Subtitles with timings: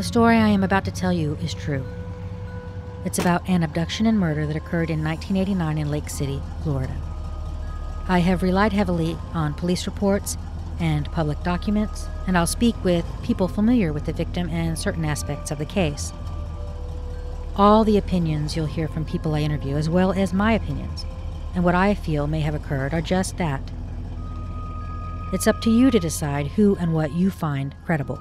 [0.00, 1.84] The story I am about to tell you is true.
[3.04, 6.96] It's about an abduction and murder that occurred in 1989 in Lake City, Florida.
[8.08, 10.38] I have relied heavily on police reports
[10.78, 15.50] and public documents, and I'll speak with people familiar with the victim and certain aspects
[15.50, 16.14] of the case.
[17.54, 21.04] All the opinions you'll hear from people I interview, as well as my opinions,
[21.54, 23.70] and what I feel may have occurred, are just that.
[25.34, 28.18] It's up to you to decide who and what you find credible.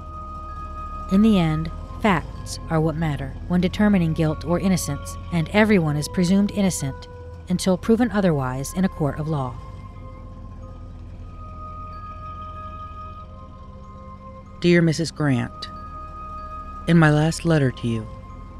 [1.11, 6.07] In the end, facts are what matter when determining guilt or innocence, and everyone is
[6.07, 7.07] presumed innocent
[7.49, 9.55] until proven otherwise in a court of law.
[14.61, 15.15] Dear Mrs.
[15.15, 15.69] Grant,
[16.87, 18.05] In my last letter to you,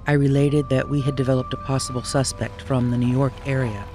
[0.08, 3.86] I related that we had developed a possible suspect from the New York area.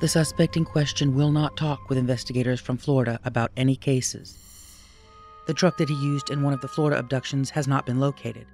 [0.00, 4.45] The suspect in question will not talk with investigators from Florida about any cases.
[5.46, 8.46] The truck that he used in one of the Florida abductions has not been located.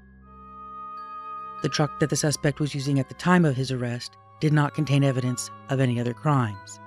[1.62, 4.74] The truck that the suspect was using at the time of his arrest did not
[4.74, 6.80] contain evidence of any other crimes.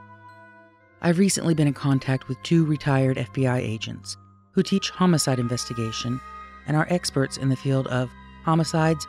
[1.01, 4.17] I've recently been in contact with two retired FBI agents
[4.51, 6.19] who teach homicide investigation
[6.67, 8.09] and are experts in the field of
[8.43, 9.07] homicides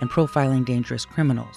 [0.00, 1.56] and profiling dangerous criminals.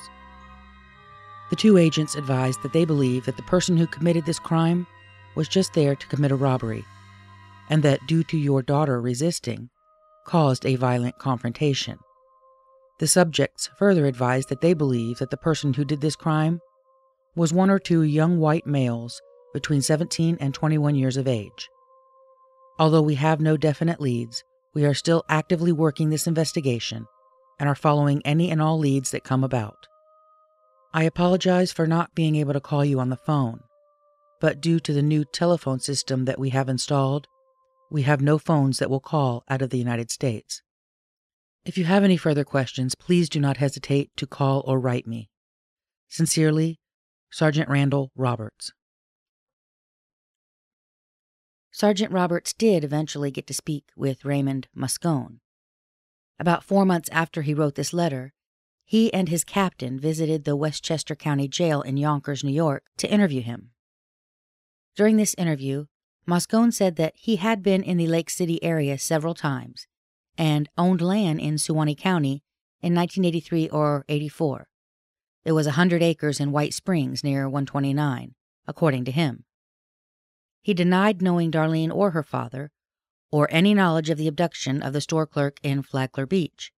[1.49, 4.87] The two agents advised that they believe that the person who committed this crime
[5.35, 6.85] was just there to commit a robbery,
[7.71, 9.69] and that due to your daughter resisting,
[10.27, 11.97] caused a violent confrontation.
[12.99, 16.59] The subjects further advised that they believe that the person who did this crime
[17.35, 19.21] was one or two young white males
[19.53, 21.69] between 17 and 21 years of age.
[22.77, 27.05] Although we have no definite leads, we are still actively working this investigation
[27.59, 29.87] and are following any and all leads that come about.
[30.93, 33.61] I apologize for not being able to call you on the phone,
[34.41, 37.27] but due to the new telephone system that we have installed,
[37.91, 40.61] we have no phones that will call out of the United States.
[41.65, 45.29] If you have any further questions, please do not hesitate to call or write me.
[46.07, 46.79] Sincerely,
[47.29, 48.71] Sergeant Randall Roberts.
[51.71, 55.39] Sergeant Roberts did eventually get to speak with Raymond Moscone.
[56.39, 58.33] About four months after he wrote this letter,
[58.83, 63.41] he and his captain visited the Westchester County Jail in Yonkers, New York, to interview
[63.41, 63.71] him.
[64.95, 65.85] During this interview,
[66.27, 69.87] Moscone said that he had been in the Lake City area several times
[70.37, 72.43] and owned land in Suwannee County
[72.81, 74.67] in 1983 or 84.
[75.43, 78.35] There was a hundred acres in White Springs near 129,
[78.67, 79.45] according to him.
[80.61, 82.71] He denied knowing Darlene or her father,
[83.31, 86.71] or any knowledge of the abduction of the store clerk in Flagler Beach.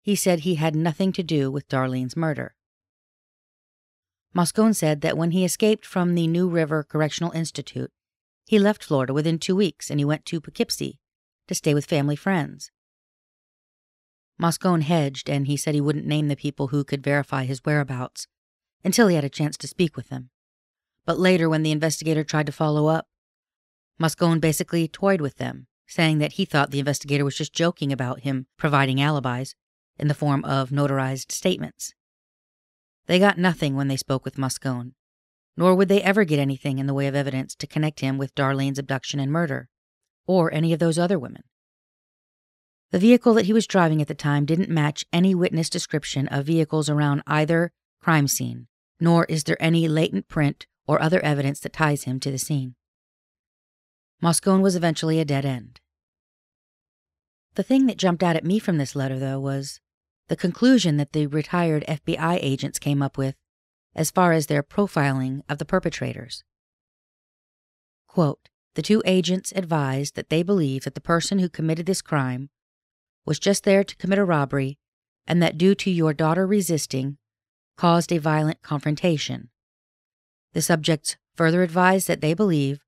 [0.00, 2.56] He said he had nothing to do with Darlene's murder.
[4.34, 7.92] Moscone said that when he escaped from the New River Correctional Institute,
[8.46, 10.98] he left Florida within two weeks and he went to Poughkeepsie
[11.48, 12.70] to stay with family friends.
[14.40, 18.26] Moscone hedged and he said he wouldn't name the people who could verify his whereabouts
[18.84, 20.30] until he had a chance to speak with them.
[21.04, 23.06] But later, when the investigator tried to follow up,
[24.00, 28.20] Moscone basically toyed with them, saying that he thought the investigator was just joking about
[28.20, 29.54] him providing alibis
[29.98, 31.94] in the form of notarized statements.
[33.06, 34.92] They got nothing when they spoke with Moscone,
[35.56, 38.34] nor would they ever get anything in the way of evidence to connect him with
[38.34, 39.68] Darlene's abduction and murder,
[40.26, 41.42] or any of those other women.
[42.90, 46.46] The vehicle that he was driving at the time didn't match any witness description of
[46.46, 48.66] vehicles around either crime scene,
[49.00, 52.74] nor is there any latent print or other evidence that ties him to the scene.
[54.22, 55.80] Moscone was eventually a dead end.
[57.54, 59.80] The thing that jumped out at me from this letter, though, was
[60.28, 63.36] the conclusion that the retired FBI agents came up with
[63.94, 66.44] as far as their profiling of the perpetrators.
[68.06, 72.48] Quote, the two agents advised that they believe that the person who committed this crime
[73.26, 74.78] was just there to commit a robbery
[75.26, 77.16] and that due to your daughter resisting,
[77.76, 79.50] caused a violent confrontation.
[80.52, 82.80] The subjects further advised that they believe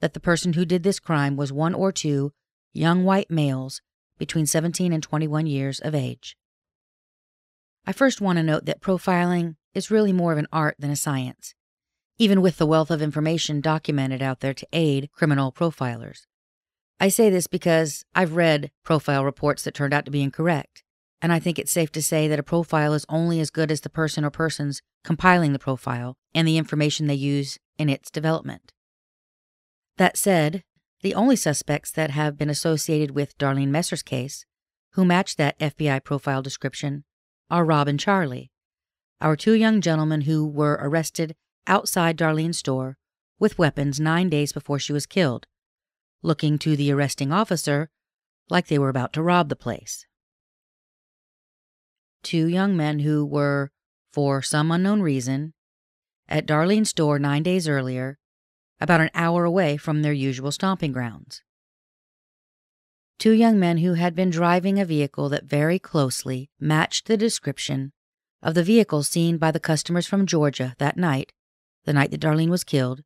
[0.00, 2.32] that the person who did this crime was one or two
[2.72, 3.82] young white males
[4.18, 6.36] between 17 and 21 years of age.
[7.86, 10.96] I first want to note that profiling is really more of an art than a
[10.96, 11.54] science,
[12.18, 16.26] even with the wealth of information documented out there to aid criminal profilers.
[16.98, 20.82] I say this because I've read profile reports that turned out to be incorrect,
[21.22, 23.80] and I think it's safe to say that a profile is only as good as
[23.80, 28.72] the person or persons compiling the profile and the information they use in its development.
[29.96, 30.62] That said,
[31.02, 34.44] the only suspects that have been associated with Darlene Messer's case,
[34.92, 37.04] who match that FBI profile description,
[37.50, 38.50] are Rob and Charlie,
[39.20, 41.34] our two young gentlemen who were arrested
[41.66, 42.96] outside Darlene's store
[43.38, 45.46] with weapons nine days before she was killed,
[46.22, 47.90] looking to the arresting officer
[48.48, 50.06] like they were about to rob the place.
[52.22, 53.70] two young men who were,
[54.12, 55.54] for some unknown reason,
[56.28, 58.18] at Darlene's store nine days earlier,
[58.80, 61.42] about an hour away from their usual stomping grounds.
[63.18, 67.92] Two young men who had been driving a vehicle that very closely matched the description
[68.42, 71.32] of the vehicle seen by the customers from Georgia that night,
[71.84, 73.02] the night that Darlene was killed,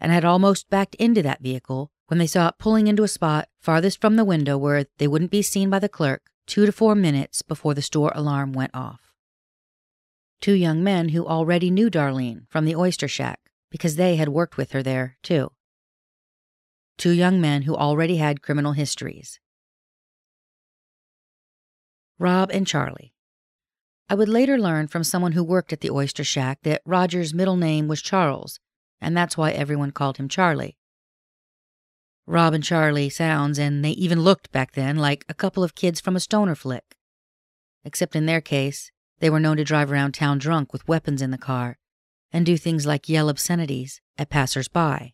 [0.00, 3.48] and had almost backed into that vehicle when they saw it pulling into a spot
[3.60, 6.94] farthest from the window where they wouldn't be seen by the clerk two to four
[6.94, 9.00] minutes before the store alarm went off.
[10.40, 13.40] Two young men who already knew Darlene from the oyster shack
[13.70, 15.50] because they had worked with her there, too.
[16.96, 19.40] Two young men who already had criminal histories.
[22.18, 23.12] Rob and Charlie.
[24.10, 27.56] I would later learn from someone who worked at the oyster shack that Roger's middle
[27.56, 28.58] name was Charles,
[29.00, 30.78] and that's why everyone called him Charlie.
[32.26, 36.00] Rob and Charlie sounds, and they even looked back then like a couple of kids
[36.00, 36.96] from a stoner flick.
[37.84, 41.30] Except in their case, they were known to drive around town drunk with weapons in
[41.30, 41.78] the car
[42.32, 45.12] and do things like yell obscenities at passers-by.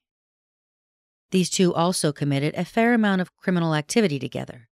[1.30, 4.68] These two also committed a fair amount of criminal activity together.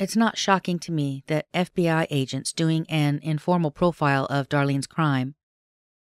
[0.00, 5.34] It's not shocking to me that FBI agents doing an informal profile of Darlene's crime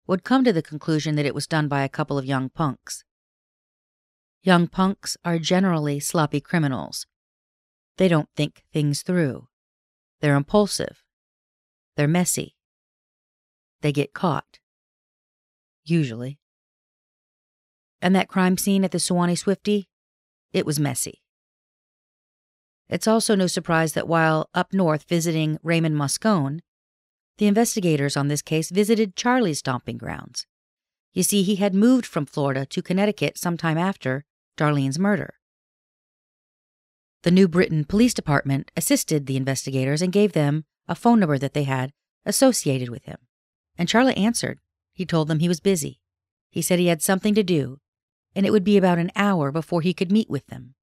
[0.07, 3.03] would come to the conclusion that it was done by a couple of young punks.
[4.43, 7.05] Young punks are generally sloppy criminals.
[7.97, 9.49] They don't think things through.
[10.21, 11.03] They're impulsive.
[11.97, 12.55] They're messy.
[13.81, 14.59] They get caught.
[15.83, 16.39] Usually.
[18.01, 19.89] And that crime scene at the Suwannee Swifty?
[20.53, 21.20] It was messy.
[22.91, 26.59] It's also no surprise that while up north visiting Raymond Moscone,
[27.37, 30.45] the investigators on this case visited Charlie's stomping grounds.
[31.13, 34.25] You see, he had moved from Florida to Connecticut sometime after
[34.57, 35.35] Darlene's murder.
[37.23, 41.53] The New Britain Police Department assisted the investigators and gave them a phone number that
[41.53, 41.93] they had
[42.25, 43.17] associated with him.
[43.77, 44.59] And Charlie answered.
[44.93, 46.01] He told them he was busy.
[46.49, 47.79] He said he had something to do,
[48.35, 50.75] and it would be about an hour before he could meet with them.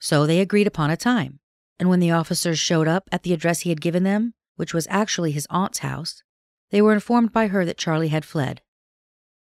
[0.00, 1.38] So they agreed upon a time.
[1.82, 4.86] And when the officers showed up at the address he had given them, which was
[4.88, 6.22] actually his aunt's house,
[6.70, 8.62] they were informed by her that Charlie had fled.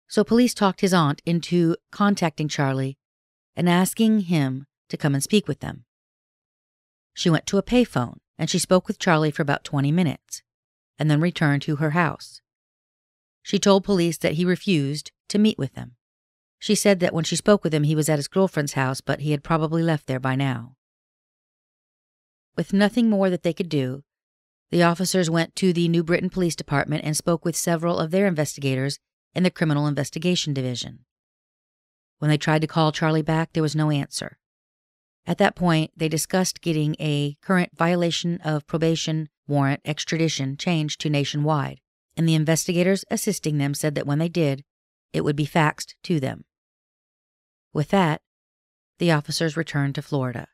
[0.09, 2.97] So police talked his aunt into contacting Charlie
[3.55, 5.85] and asking him to come and speak with them.
[7.13, 10.43] She went to a payphone and she spoke with Charlie for about 20 minutes
[10.99, 12.41] and then returned to her house.
[13.43, 15.95] She told police that he refused to meet with them.
[16.59, 19.21] She said that when she spoke with him, he was at his girlfriend's house, but
[19.21, 20.75] he had probably left there by now.
[22.55, 24.03] With nothing more that they could do,
[24.71, 28.27] the officers went to the New Britain Police Department and spoke with several of their
[28.27, 28.97] investigators
[29.33, 30.99] in the Criminal Investigation Division.
[32.19, 34.37] When they tried to call Charlie back, there was no answer.
[35.25, 41.09] At that point, they discussed getting a current violation of probation warrant extradition changed to
[41.09, 41.81] nationwide,
[42.15, 44.63] and the investigators assisting them said that when they did,
[45.13, 46.45] it would be faxed to them.
[47.73, 48.21] With that,
[48.99, 50.47] the officers returned to Florida.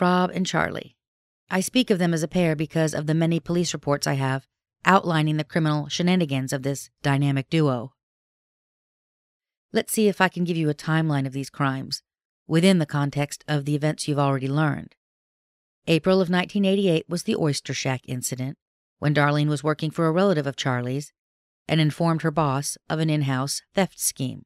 [0.00, 0.96] Rob and Charlie.
[1.50, 4.46] I speak of them as a pair because of the many police reports I have
[4.84, 7.92] outlining the criminal shenanigans of this dynamic duo.
[9.72, 12.02] Let's see if I can give you a timeline of these crimes
[12.46, 14.94] within the context of the events you've already learned.
[15.88, 18.56] April of 1988 was the Oyster Shack incident,
[18.98, 21.12] when Darlene was working for a relative of Charlie's
[21.68, 24.44] and informed her boss of an in house theft scheme.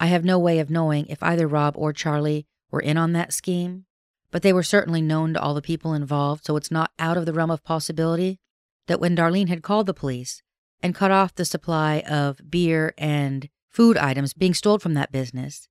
[0.00, 3.32] I have no way of knowing if either Rob or Charlie were in on that
[3.32, 3.84] scheme,
[4.32, 7.26] but they were certainly known to all the people involved, so it's not out of
[7.26, 8.40] the realm of possibility
[8.88, 10.42] that when Darlene had called the police
[10.82, 15.68] and cut off the supply of beer and food items being stolen from that business,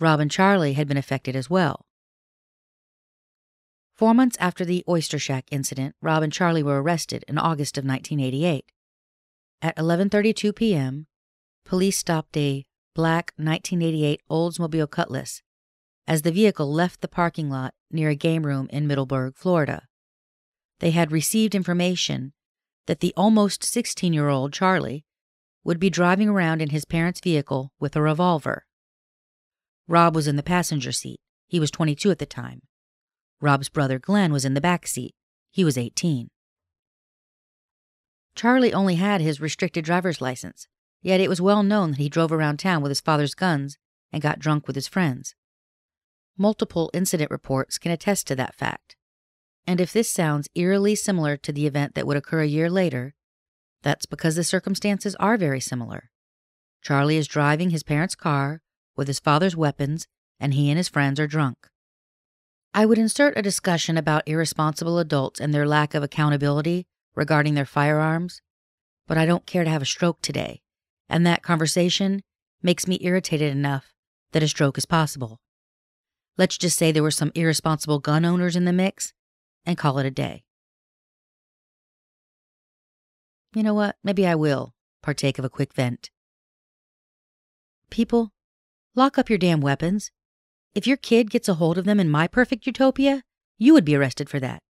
[0.00, 1.86] Rob and Charlie had been affected as well.
[3.94, 7.84] Four months after the Oyster Shack incident, Rob and Charlie were arrested in August of
[7.84, 8.64] 1988.
[9.62, 11.06] At 11:32 p.m.,
[11.64, 12.64] police stopped a
[12.94, 15.42] black 1988 Oldsmobile Cutlass
[16.08, 19.86] as the vehicle left the parking lot near a game room in Middleburg, Florida.
[20.80, 22.32] They had received information
[22.86, 25.04] that the almost 16-year-old Charlie
[25.62, 28.64] would be driving around in his parents' vehicle with a revolver.
[29.86, 31.20] Rob was in the passenger seat.
[31.46, 32.62] He was 22 at the time.
[33.40, 35.14] Rob's brother Glenn was in the back seat.
[35.50, 36.30] He was 18.
[38.34, 40.68] Charlie only had his restricted driver's license,
[41.02, 43.76] yet it was well known that he drove around town with his father's guns
[44.12, 45.34] and got drunk with his friends.
[46.36, 48.96] Multiple incident reports can attest to that fact.
[49.66, 53.14] And if this sounds eerily similar to the event that would occur a year later,
[53.82, 56.10] that's because the circumstances are very similar.
[56.82, 58.62] Charlie is driving his parents' car
[58.96, 60.06] with his father's weapons,
[60.38, 61.68] and he and his friends are drunk.
[62.72, 67.66] I would insert a discussion about irresponsible adults and their lack of accountability regarding their
[67.66, 68.40] firearms,
[69.06, 70.62] but I don't care to have a stroke today,
[71.08, 72.22] and that conversation
[72.62, 73.92] makes me irritated enough
[74.32, 75.40] that a stroke is possible.
[76.40, 79.12] Let's just say there were some irresponsible gun owners in the mix
[79.66, 80.44] and call it a day.
[83.54, 83.96] You know what?
[84.02, 86.08] Maybe I will partake of a quick vent.
[87.90, 88.32] People,
[88.94, 90.12] lock up your damn weapons.
[90.74, 93.22] If your kid gets a hold of them in my perfect utopia,
[93.58, 94.62] you would be arrested for that.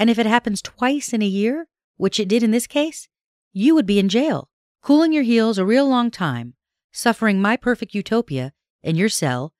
[0.00, 3.06] And if it happens twice in a year, which it did in this case,
[3.52, 4.48] you would be in jail,
[4.82, 6.54] cooling your heels a real long time,
[6.90, 8.52] suffering my perfect utopia
[8.82, 9.53] in your cell,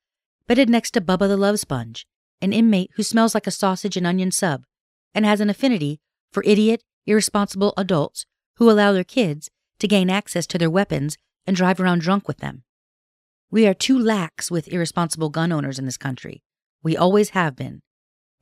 [0.47, 2.07] bedded next to Bubba the Love Sponge,
[2.41, 4.65] an inmate who smells like a sausage and onion sub,
[5.15, 6.01] and has an affinity
[6.33, 11.57] for idiot, irresponsible adults who allow their kids to gain access to their weapons and
[11.57, 12.63] drive around drunk with them.
[13.51, 16.43] We are too lax with irresponsible gun owners in this country.
[16.83, 17.83] We always have been,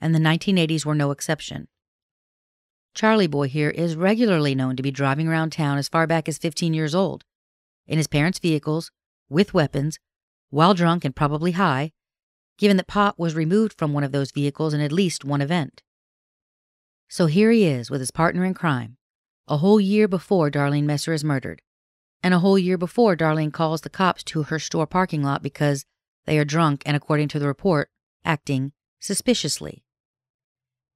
[0.01, 1.69] and the 1980s were no exception.
[2.95, 6.39] Charlie Boy here is regularly known to be driving around town as far back as
[6.39, 7.25] 15 years old,
[7.87, 8.91] in his parents' vehicles,
[9.29, 9.99] with weapons,
[10.53, 11.91] while drunk and probably high,
[12.59, 15.83] given that Pop was removed from one of those vehicles in at least one event.
[17.09, 18.99] So here he is with his partner in crime,
[19.49, 21.63] a whole year before Darlene Messer is murdered,
[22.23, 25.87] and a whole year before Darlene calls the cops to her store parking lot because
[26.27, 27.89] they are drunk and, according to the report,
[28.23, 29.85] acting suspiciously.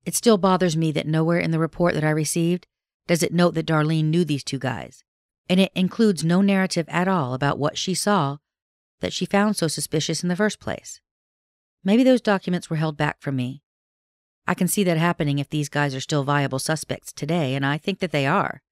[0.04, 2.66] It still bothers me that nowhere in the report that I received
[3.06, 5.02] does it note that Darlene knew these two guys,
[5.48, 8.36] and it includes no narrative at all about what she saw
[9.00, 11.00] that she found so suspicious in the first place.
[11.84, 13.62] Maybe those documents were held back from me.
[14.46, 17.78] I can see that happening if these guys are still viable suspects today, and I
[17.78, 18.62] think that they are,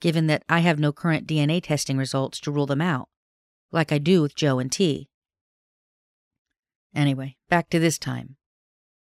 [0.00, 3.08] given that I have no current DNA testing results to rule them out,
[3.72, 5.08] like I do with Joe and T.
[6.94, 8.36] Anyway, back to this time.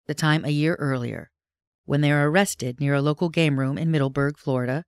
[0.07, 1.31] The time a year earlier,
[1.85, 4.85] when they are arrested near a local game room in Middleburg, Florida,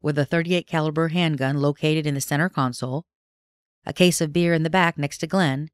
[0.00, 3.04] with a 38 caliber handgun located in the center console,
[3.84, 5.70] a case of beer in the back next to Glenn,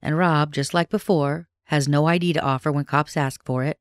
[0.00, 3.78] and Rob, just like before, has no ID to offer when cops ask for it,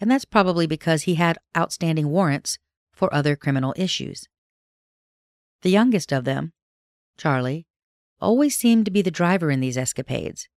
[0.00, 2.58] and that's probably because he had outstanding warrants
[2.92, 4.28] for other criminal issues.
[5.62, 6.52] The youngest of them,
[7.16, 7.66] Charlie,
[8.20, 10.48] always seemed to be the driver in these escapades,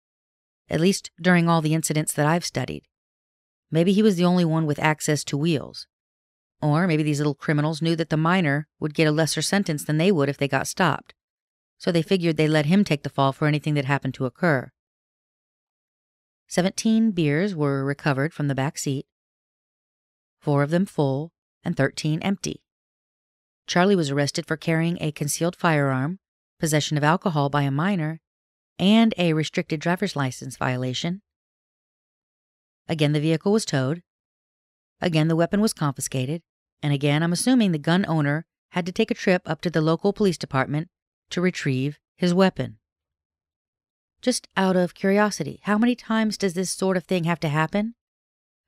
[0.68, 2.84] at least during all the incidents that I've studied.
[3.70, 5.86] Maybe he was the only one with access to wheels.
[6.62, 9.98] Or maybe these little criminals knew that the minor would get a lesser sentence than
[9.98, 11.14] they would if they got stopped,
[11.78, 14.70] so they figured they'd let him take the fall for anything that happened to occur.
[16.46, 19.06] Seventeen beers were recovered from the back seat,
[20.38, 21.32] four of them full
[21.64, 22.62] and thirteen empty.
[23.66, 26.20] Charlie was arrested for carrying a concealed firearm,
[26.60, 28.20] possession of alcohol by a minor,
[28.78, 31.22] and a restricted driver's license violation.
[32.88, 34.02] Again, the vehicle was towed.
[35.00, 36.42] Again, the weapon was confiscated.
[36.82, 39.80] And again, I'm assuming the gun owner had to take a trip up to the
[39.80, 40.88] local police department
[41.30, 42.78] to retrieve his weapon.
[44.22, 47.94] Just out of curiosity, how many times does this sort of thing have to happen?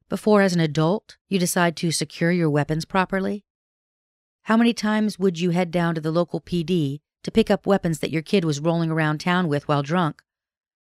[0.08, 3.44] Before, as an adult, you decide to secure your weapons properly?
[4.42, 7.98] How many times would you head down to the local PD to pick up weapons
[7.98, 10.22] that your kid was rolling around town with while drunk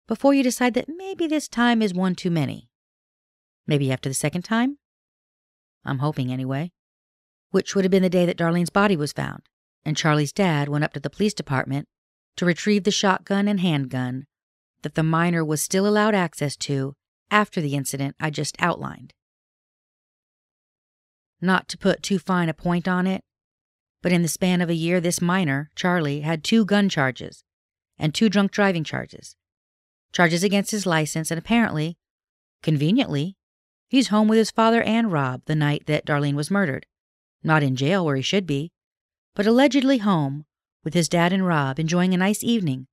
[0.07, 2.69] before you decide that maybe this time is one too many?
[3.65, 4.77] Maybe after the second time?
[5.85, 6.71] I'm hoping anyway.
[7.51, 9.43] Which would have been the day that Darlene's body was found,
[9.85, 11.87] and Charlie's dad went up to the police department
[12.37, 14.25] to retrieve the shotgun and handgun
[14.81, 16.93] that the minor was still allowed access to
[17.31, 19.13] after the incident I just outlined.
[21.41, 23.23] Not to put too fine a point on it,
[24.01, 27.43] but in the span of a year, this minor, Charlie, had two gun charges
[27.97, 29.35] and two drunk driving charges,
[30.13, 31.97] charges against his license, and apparently,
[32.63, 33.35] conveniently,
[33.89, 36.85] he's home with his father and Rob the night that Darlene was murdered.
[37.43, 38.71] Not in jail where he should be,
[39.35, 40.45] but allegedly home
[40.83, 42.87] with his dad and Rob enjoying a nice evening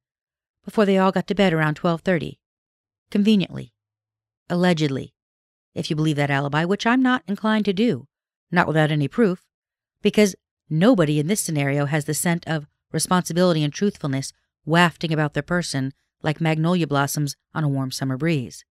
[0.64, 2.38] before they all got to bed around 12:30.
[3.10, 3.72] Conveniently.
[4.50, 5.14] Allegedly.
[5.74, 8.06] If you believe that alibi, which I'm not inclined to do,
[8.50, 9.44] not without any proof,
[10.02, 10.34] because
[10.68, 14.32] nobody in this scenario has the scent of responsibility and truthfulness
[14.64, 18.64] wafting about their person like magnolia blossoms on a warm summer breeze.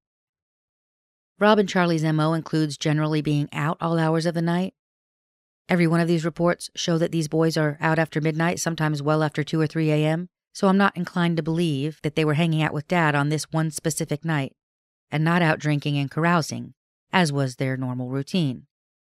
[1.39, 4.73] Rob and Charlie's MO includes generally being out all hours of the night.
[5.67, 9.23] Every one of these reports show that these boys are out after midnight, sometimes well
[9.23, 12.61] after 2 or 3 a.m., so I'm not inclined to believe that they were hanging
[12.61, 14.55] out with Dad on this one specific night
[15.11, 16.73] and not out drinking and carousing,
[17.11, 18.67] as was their normal routine.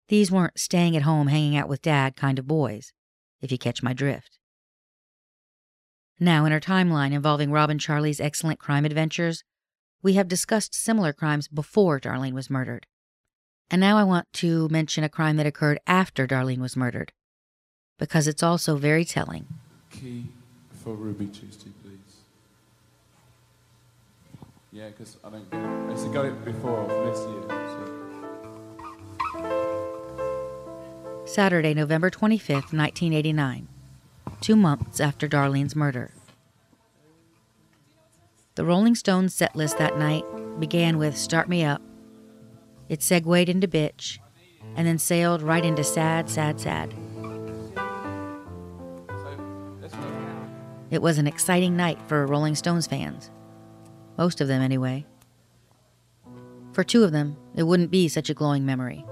[0.07, 2.93] These weren't staying at home hanging out with Dad kind of boys,
[3.41, 4.39] if you catch my drift.
[6.19, 9.43] Now, in our timeline involving Rob and Charlie's excellent crime adventures,
[10.01, 12.87] we have discussed similar crimes before Darlene was murdered.
[13.69, 17.11] And now I want to mention a crime that occurred after Darlene was murdered,
[17.99, 19.45] because it's also very telling.
[19.91, 20.27] Key
[20.71, 22.21] for Ruby Tuesday, please.
[24.71, 25.65] Yeah, because I don't get it.
[25.65, 27.43] I used to got it before this year.
[27.49, 27.83] So.
[31.25, 33.67] Saturday, November 25th, 1989,
[34.39, 36.11] two months after Darlene's murder.
[38.55, 40.23] The Rolling Stones set list that night
[40.59, 41.81] began with Start Me Up.
[42.89, 44.19] It segued into Bitch,
[44.75, 46.93] and then sailed right into Sad, Sad, Sad.
[50.89, 53.29] It was an exciting night for Rolling Stones fans.
[54.17, 55.05] Most of them, anyway.
[56.71, 59.05] For two of them, it wouldn't be such a glowing memory.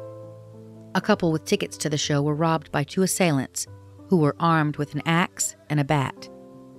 [0.94, 3.67] A couple with tickets to the show were robbed by two assailants
[4.08, 6.29] who were armed with an axe and a bat,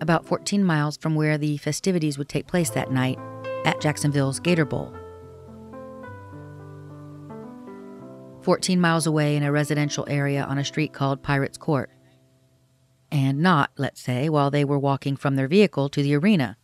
[0.00, 3.18] about 14 miles from where the festivities would take place that night
[3.66, 4.94] at Jacksonville's Gator Bowl.
[8.46, 11.90] 14 miles away in a residential area on a street called Pirates Court.
[13.10, 16.56] And not, let's say, while they were walking from their vehicle to the arena,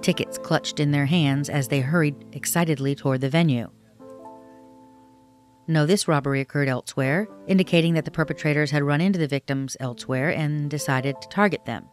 [0.00, 3.70] tickets clutched in their hands as they hurried excitedly toward the venue.
[5.68, 10.30] No, this robbery occurred elsewhere, indicating that the perpetrators had run into the victims elsewhere
[10.30, 11.84] and decided to target them.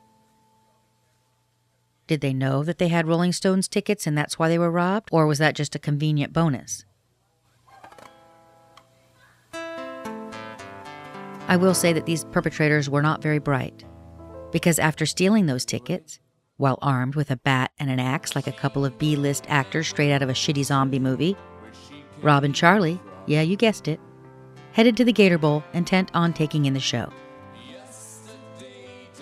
[2.07, 5.09] Did they know that they had Rolling Stones tickets and that's why they were robbed,
[5.11, 6.85] or was that just a convenient bonus?
[11.47, 13.83] I will say that these perpetrators were not very bright,
[14.51, 16.19] because after stealing those tickets,
[16.57, 19.87] while armed with a bat and an axe like a couple of B list actors
[19.87, 21.35] straight out of a shitty zombie movie,
[22.21, 23.99] Rob and Charlie, yeah, you guessed it,
[24.73, 27.11] headed to the Gator Bowl intent on taking in the show.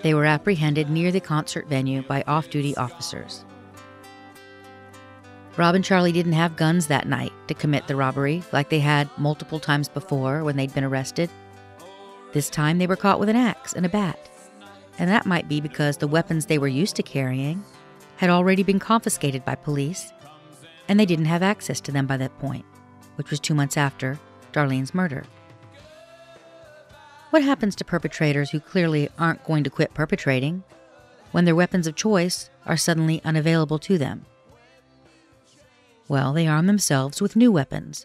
[0.02, 3.44] They were apprehended near the concert venue by off duty officers.
[5.56, 9.10] Rob and Charlie didn't have guns that night to commit the robbery like they had
[9.18, 11.28] multiple times before when they'd been arrested.
[12.32, 14.30] This time they were caught with an axe and a bat,
[14.98, 17.64] and that might be because the weapons they were used to carrying
[18.16, 20.12] had already been confiscated by police,
[20.88, 22.64] and they didn't have access to them by that point,
[23.16, 24.18] which was two months after
[24.52, 25.24] Darlene's murder.
[27.30, 30.64] What happens to perpetrators who clearly aren't going to quit perpetrating
[31.32, 34.26] when their weapons of choice are suddenly unavailable to them?
[36.08, 38.04] Well, they arm themselves with new weapons,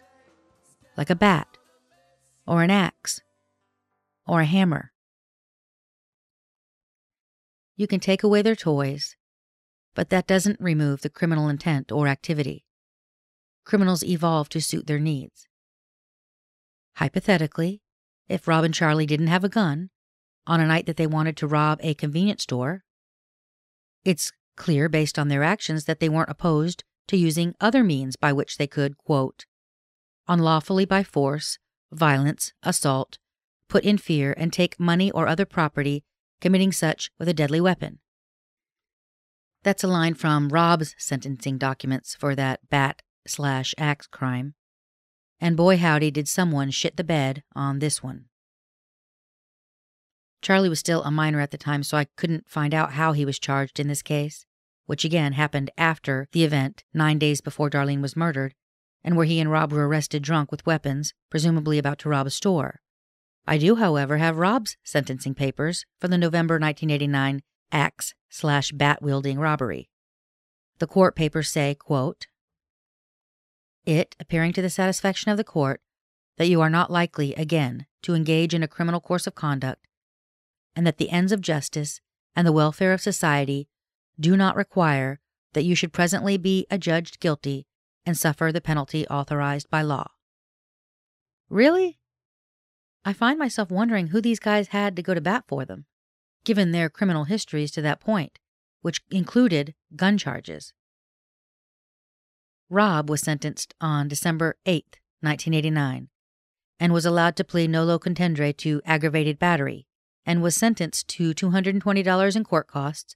[0.96, 1.48] like a bat,
[2.46, 3.20] or an axe,
[4.26, 4.92] or a hammer.
[7.76, 9.16] You can take away their toys,
[9.94, 12.64] but that doesn't remove the criminal intent or activity.
[13.64, 15.46] Criminals evolve to suit their needs.
[16.96, 17.82] Hypothetically,
[18.28, 19.90] if Rob and Charlie didn't have a gun
[20.46, 22.84] on a night that they wanted to rob a convenience store,
[24.04, 28.32] it's clear based on their actions that they weren't opposed to using other means by
[28.32, 29.44] which they could, quote,
[30.28, 31.58] unlawfully by force,
[31.92, 33.18] violence, assault,
[33.68, 36.04] put in fear, and take money or other property,
[36.40, 37.98] committing such with a deadly weapon.
[39.62, 44.54] That's a line from Rob's sentencing documents for that bat slash axe crime.
[45.40, 48.26] And boy howdy did someone shit the bed on this one.
[50.40, 53.24] Charlie was still a minor at the time, so I couldn't find out how he
[53.24, 54.46] was charged in this case,
[54.86, 58.54] which again happened after the event, nine days before Darlene was murdered,
[59.02, 62.30] and where he and Rob were arrested drunk with weapons, presumably about to rob a
[62.30, 62.80] store.
[63.46, 69.38] I do, however, have Rob's sentencing papers for the November 1989 axe slash bat wielding
[69.38, 69.88] robbery.
[70.78, 72.26] The court papers say, quote,
[73.84, 75.80] It, appearing to the satisfaction of the court,
[76.38, 79.86] that you are not likely, again, to engage in a criminal course of conduct,
[80.74, 82.00] and that the ends of justice
[82.34, 83.68] and the welfare of society
[84.18, 85.20] do not require
[85.54, 87.66] that you should presently be adjudged guilty
[88.04, 90.10] and suffer the penalty authorized by law.
[91.48, 91.98] Really?
[93.06, 95.84] I find myself wondering who these guys had to go to bat for them,
[96.44, 98.40] given their criminal histories to that point,
[98.82, 100.74] which included gun charges.
[102.68, 106.08] Rob was sentenced on December 8, 1989,
[106.80, 109.86] and was allowed to plead nolo contendere to aggravated battery,
[110.26, 113.14] and was sentenced to $220 in court costs,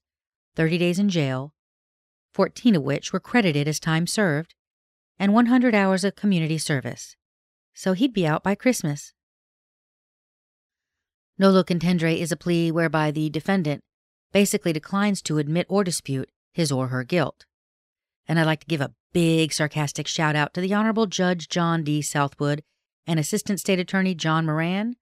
[0.55, 1.53] 30 days in jail,
[2.33, 4.55] 14 of which were credited as time served,
[5.19, 7.17] and 100 hours of community service.
[7.75, 9.15] So he'd be out by Christmas.
[11.41, 13.81] Nolo contendere is a plea whereby the defendant
[14.31, 17.47] basically declines to admit or dispute his or her guilt.
[18.29, 21.83] And I'd like to give a big sarcastic shout out to the Honorable Judge John
[21.83, 22.03] D.
[22.03, 22.61] Southwood
[23.07, 24.97] and Assistant State Attorney John Moran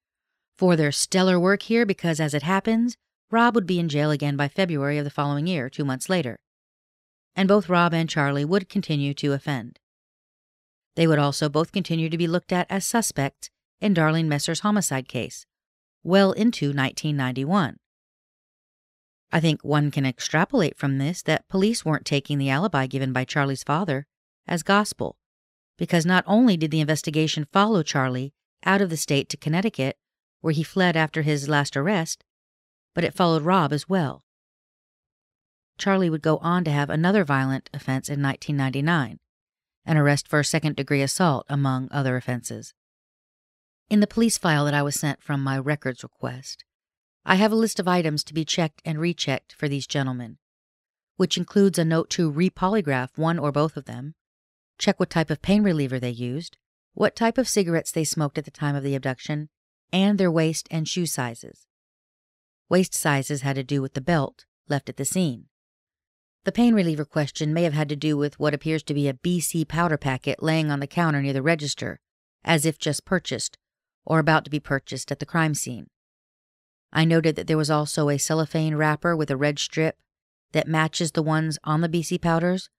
[0.57, 2.97] for their stellar work here because, as it happens,
[3.33, 6.39] Rob would be in jail again by February of the following year, two months later.
[7.35, 9.81] and both Rob and Charlie would continue to offend.
[10.95, 15.09] They would also both continue to be looked at as suspects in Darlene Messer's homicide
[15.09, 15.47] case,
[16.03, 17.77] well into 1991.
[19.31, 23.25] I think one can extrapolate from this that police weren't taking the alibi given by
[23.25, 24.07] Charlie's father
[24.47, 25.17] as gospel,
[25.77, 28.33] because not only did the investigation follow Charlie
[28.65, 29.97] out of the state to Connecticut,
[30.41, 32.25] where he fled after his last arrest,
[32.95, 34.25] but it followed Rob as well.
[35.77, 39.21] Charlie would go on to have another violent offense in 1999,
[39.85, 42.75] an arrest for second degree assault, among other offenses.
[43.91, 46.63] In the police file that I was sent from my records request,
[47.25, 50.37] I have a list of items to be checked and rechecked for these gentlemen,
[51.17, 54.15] which includes a note to repolygraph one or both of them,
[54.77, 56.59] check what type of pain reliever they used,
[56.93, 59.49] what type of cigarettes they smoked at the time of the abduction,
[59.91, 61.67] and their waist and shoe sizes.
[62.69, 65.47] Waist sizes had to do with the belt left at the scene.
[66.45, 69.15] The pain reliever question may have had to do with what appears to be a
[69.15, 72.01] BC powder packet laying on the counter near the register,
[72.45, 73.57] as if just purchased
[74.09, 75.87] or about to be purchased at the crime scene.
[76.91, 79.99] I noted that there was also a cellophane wrapper with a red strip
[80.53, 82.71] that matches the ones on the BC powders,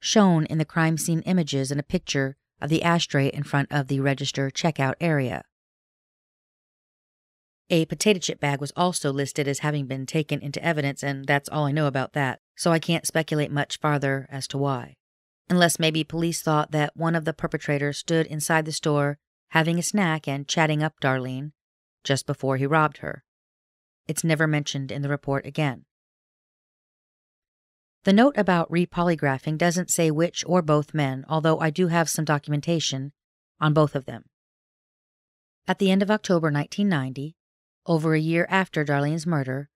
[0.00, 3.86] shown in the crime scene images and a picture of the ashtray in front of
[3.86, 5.44] the register checkout area.
[7.70, 11.48] A potato chip bag was also listed as having been taken into evidence, and that's
[11.48, 14.96] all I know about that, so I can't speculate much farther as to why.
[15.48, 19.18] Unless maybe police thought that one of the perpetrators stood inside the store
[19.52, 21.52] having a snack and chatting up Darlene
[22.04, 23.22] just before he robbed her.
[24.08, 25.84] It's never mentioned in the report again.
[28.04, 32.24] The note about repolygraphing doesn't say which or both men, although I do have some
[32.24, 33.12] documentation
[33.60, 34.24] on both of them.
[35.68, 37.36] At the end of October 1990,
[37.84, 39.68] over a year after Darlene's murder,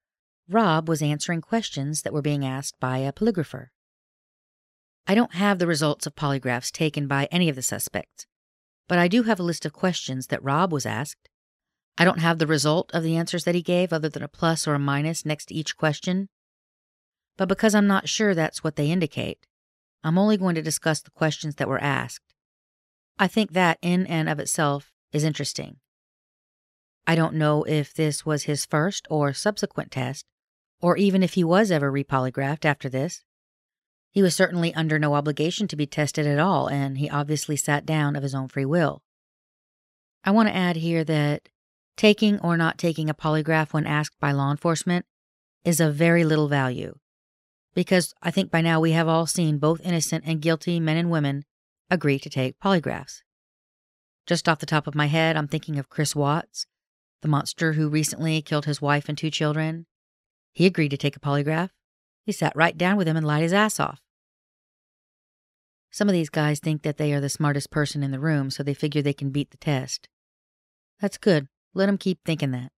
[0.48, 3.66] Rob was answering questions that were being asked by a polygrapher.
[5.06, 8.26] I don't have the results of polygraphs taken by any of the suspects,
[8.88, 11.28] but I do have a list of questions that Rob was asked
[11.98, 14.68] I don't have the result of the answers that he gave other than a plus
[14.68, 16.28] or a minus next to each question.
[17.38, 19.46] But because I'm not sure that's what they indicate,
[20.04, 22.34] I'm only going to discuss the questions that were asked.
[23.18, 25.78] I think that in and of itself is interesting.
[27.06, 30.26] I don't know if this was his first or subsequent test,
[30.82, 33.22] or even if he was ever repolygraphed after this.
[34.16, 37.84] He was certainly under no obligation to be tested at all, and he obviously sat
[37.84, 39.02] down of his own free will.
[40.24, 41.50] I want to add here that
[41.96, 45.06] Taking or not taking a polygraph when asked by law enforcement
[45.64, 46.98] is of very little value,
[47.74, 51.10] because I think by now we have all seen both innocent and guilty men and
[51.10, 51.44] women
[51.90, 53.22] agree to take polygraphs.
[54.26, 56.66] Just off the top of my head, I'm thinking of Chris Watts,
[57.22, 59.86] the monster who recently killed his wife and two children.
[60.52, 61.70] He agreed to take a polygraph.
[62.26, 64.02] He sat right down with him and lied his ass off.
[65.96, 68.62] Some of these guys think that they are the smartest person in the room, so
[68.62, 70.10] they figure they can beat the test.
[71.00, 71.48] That's good.
[71.72, 72.70] Let them keep thinking that.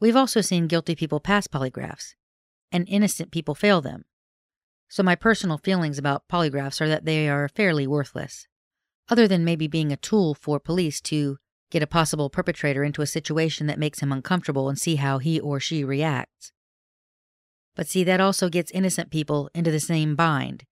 [0.00, 2.16] We've also seen guilty people pass polygraphs,
[2.72, 4.04] and innocent people fail them.
[4.88, 8.48] So my personal feelings about polygraphs are that they are fairly worthless,
[9.08, 11.38] other than maybe being a tool for police to
[11.70, 15.38] get a possible perpetrator into a situation that makes him uncomfortable and see how he
[15.38, 16.50] or she reacts.
[17.76, 20.64] But see, that also gets innocent people into the same bind,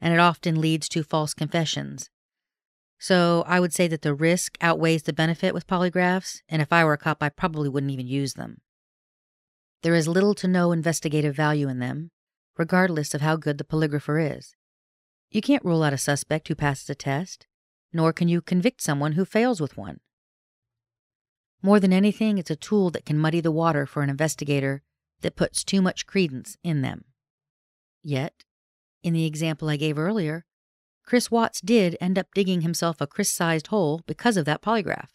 [0.00, 2.10] and it often leads to false confessions,
[2.98, 6.84] so I would say that the risk outweighs the benefit with polygraphs, and if I
[6.84, 8.60] were a cop, I probably wouldn't even use them.
[9.82, 12.10] There is little to no investigative value in them,
[12.56, 14.56] regardless of how good the polygrapher is.
[15.30, 17.46] You can't rule out a suspect who passes a test,
[17.92, 20.00] nor can you convict someone who fails with one.
[21.62, 24.82] More than anything, it's a tool that can muddy the water for an investigator
[25.20, 27.04] that puts too much credence in them.
[28.02, 28.44] Yet,
[29.08, 30.44] in the example I gave earlier,
[31.04, 35.08] Chris Watts did end up digging himself a Chris sized hole because of that polygraph.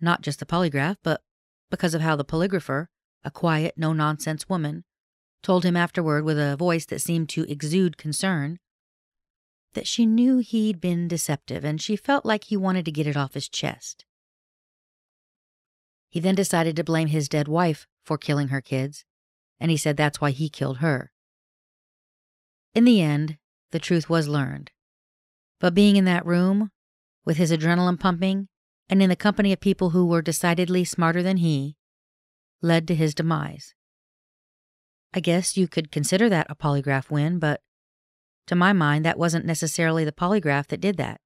[0.00, 1.22] Not just the polygraph, but
[1.70, 2.88] because of how the polygrapher,
[3.24, 4.84] a quiet, no nonsense woman,
[5.42, 8.58] told him afterward with a voice that seemed to exude concern
[9.74, 13.16] that she knew he'd been deceptive and she felt like he wanted to get it
[13.16, 14.04] off his chest.
[16.08, 19.04] He then decided to blame his dead wife for killing her kids,
[19.60, 21.12] and he said that's why he killed her.
[22.74, 23.38] In the end,
[23.70, 24.70] the truth was learned.
[25.60, 26.70] But being in that room,
[27.24, 28.48] with his adrenaline pumping,
[28.88, 31.76] and in the company of people who were decidedly smarter than he,
[32.62, 33.74] led to his demise.
[35.12, 37.60] I guess you could consider that a polygraph win, but
[38.46, 41.20] to my mind, that wasn't necessarily the polygraph that did that.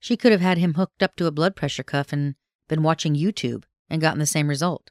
[0.00, 2.34] She could have had him hooked up to a blood pressure cuff and
[2.68, 4.90] been watching YouTube and gotten the same result.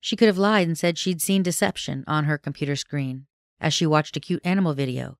[0.00, 3.26] She could have lied and said she'd seen deception on her computer screen,
[3.62, 5.16] as she watched a cute animal video,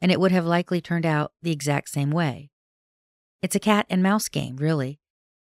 [0.00, 2.50] and it would have likely turned out the exact same way.
[3.42, 5.00] It's a cat and mouse game, really,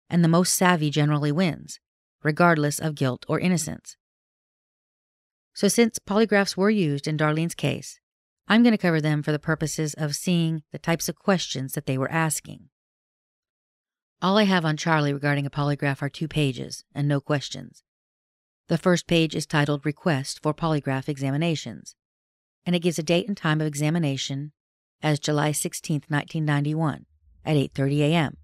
[0.10, 1.80] and the most savvy generally wins,
[2.24, 3.96] regardless of guilt or innocence.
[5.54, 8.00] So, since polygraphs were used in Darlene's case,
[8.48, 11.86] I'm going to cover them for the purposes of seeing the types of questions that
[11.86, 12.70] they were asking.
[14.22, 17.84] All I have on Charlie regarding a polygraph are two pages and no questions.
[18.68, 21.96] The first page is titled Request for Polygraph Examinations,
[22.66, 24.52] and it gives a date and time of examination
[25.02, 27.06] as July 16, 1991,
[27.46, 28.38] at 8:30 a.m.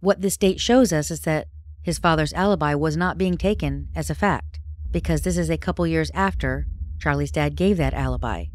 [0.00, 1.48] What this date shows us is that
[1.82, 5.86] his father's alibi was not being taken as a fact because this is a couple
[5.86, 6.66] years after
[6.98, 8.46] Charlie's dad gave that alibi.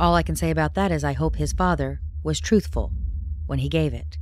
[0.00, 2.92] All I can say about that is I hope his father was truthful
[3.46, 4.18] when he gave it.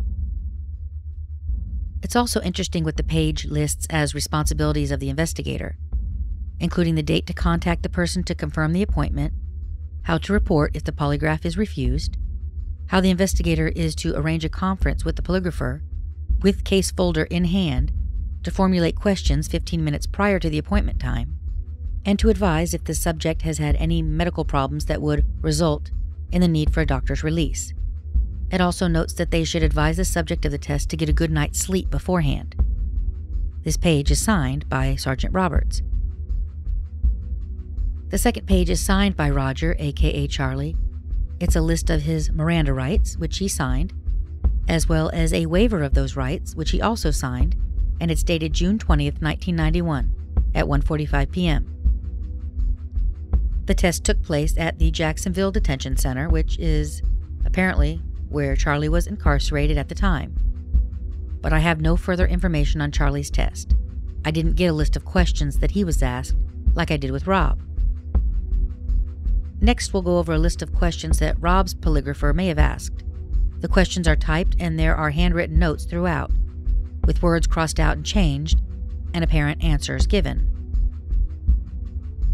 [2.03, 5.77] It's also interesting what the page lists as responsibilities of the investigator,
[6.61, 9.33] including the date to contact the person to confirm the appointment,
[10.03, 12.17] how to report if the polygraph is refused,
[12.89, 15.81] how the investigator is to arrange a conference with the polygrapher
[16.43, 17.93] with case folder in hand
[18.43, 21.37] to formulate questions 15 minutes prior to the appointment time,
[22.05, 25.91] and to advise if the subject has had any medical problems that would result
[26.31, 27.75] in the need for a doctor's release.
[28.53, 31.13] It also notes that they should advise the subject of the test to get a
[31.13, 32.55] good night's sleep beforehand.
[33.65, 35.83] This page is signed by Sergeant Roberts.
[38.09, 40.77] The second page is signed by Roger, aka Charlie.
[41.41, 43.93] It's a list of his Miranda rights, which he signed,
[44.69, 47.57] as well as a waiver of those rights, which he also signed,
[48.01, 50.15] and it's dated June 20th, 1991,
[50.55, 51.73] at 1:45 p.m.
[53.65, 57.03] The test took place at the Jacksonville Detention Center, which is
[57.45, 60.37] apparently where Charlie was incarcerated at the time.
[61.41, 63.75] But I have no further information on Charlie's test.
[64.25, 66.37] I didn't get a list of questions that he was asked,
[66.75, 67.61] like I did with Rob.
[69.61, 73.05] Next, we'll go over a list of questions that Rob's polygrapher may have asked.
[73.61, 76.31] The questions are typed and there are handwritten notes throughout,
[77.05, 78.61] with words crossed out and changed,
[79.15, 80.53] and apparent answers given.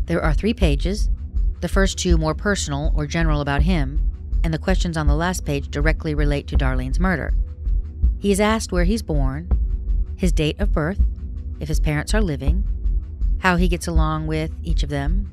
[0.07, 1.09] There are three pages,
[1.61, 4.11] the first two more personal or general about him,
[4.43, 7.33] and the questions on the last page directly relate to Darlene's murder.
[8.19, 9.49] He is asked where he's born,
[10.17, 11.01] his date of birth,
[11.61, 12.65] if his parents are living,
[13.39, 15.31] how he gets along with each of them,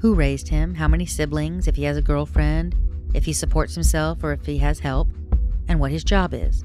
[0.00, 2.74] who raised him, how many siblings, if he has a girlfriend,
[3.14, 5.08] if he supports himself or if he has help,
[5.66, 6.64] and what his job is.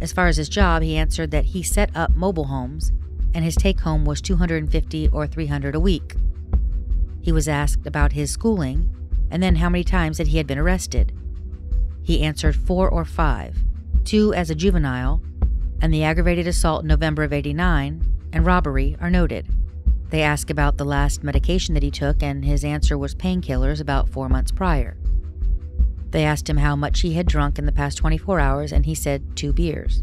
[0.00, 2.92] As far as his job, he answered that he set up mobile homes
[3.34, 6.14] and his take home was 250 or 300 a week.
[7.20, 8.90] He was asked about his schooling
[9.30, 11.12] and then how many times that he had been arrested.
[12.02, 13.56] He answered four or five,
[14.04, 15.20] two as a juvenile,
[15.80, 19.46] and the aggravated assault in November of 89 and robbery are noted.
[20.10, 24.08] They asked about the last medication that he took, and his answer was painkillers about
[24.08, 24.96] four months prior.
[26.10, 28.94] They asked him how much he had drunk in the past 24 hours, and he
[28.94, 30.02] said two beers.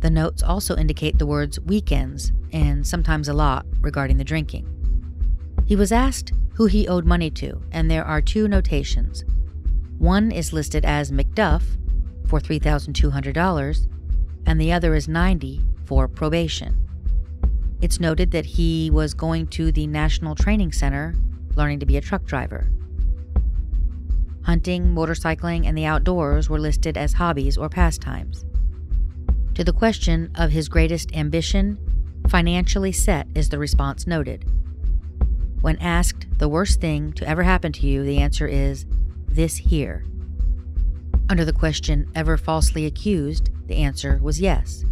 [0.00, 4.66] The notes also indicate the words weekends and sometimes a lot regarding the drinking.
[5.66, 9.24] He was asked who he owed money to, and there are two notations.
[9.98, 11.62] One is listed as McDuff
[12.26, 13.88] for $3,200,
[14.46, 16.81] and the other is 90 for probation.
[17.82, 21.16] It's noted that he was going to the National Training Center
[21.56, 22.68] learning to be a truck driver.
[24.44, 28.44] Hunting, motorcycling, and the outdoors were listed as hobbies or pastimes.
[29.54, 31.76] To the question of his greatest ambition,
[32.28, 34.44] financially set is the response noted.
[35.60, 38.86] When asked the worst thing to ever happen to you, the answer is
[39.26, 40.04] this here.
[41.28, 44.84] Under the question, ever falsely accused, the answer was yes.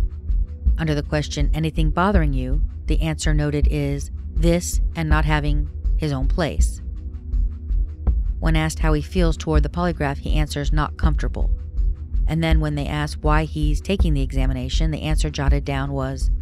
[0.76, 6.12] Under the question, anything bothering you, the answer noted is this and not having his
[6.12, 6.83] own place.
[8.40, 11.53] When asked how he feels toward the polygraph, he answers not comfortable.
[12.26, 16.33] And then when they ask why he's taking the examination, the answer jotted down was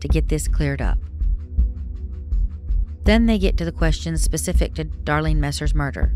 [0.00, 0.98] to get this cleared up.
[3.04, 6.12] Then they get to the questions specific to Darlene Messer's murder.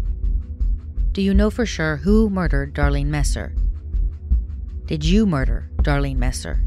[1.13, 3.55] Do you know for sure who murdered Darlene Messer?
[4.85, 6.61] Did you murder Darlene Messer?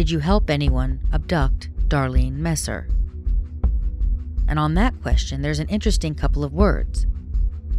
[0.00, 2.88] Did you help anyone abduct Darlene Messer?
[4.48, 7.06] And on that question, there's an interesting couple of words.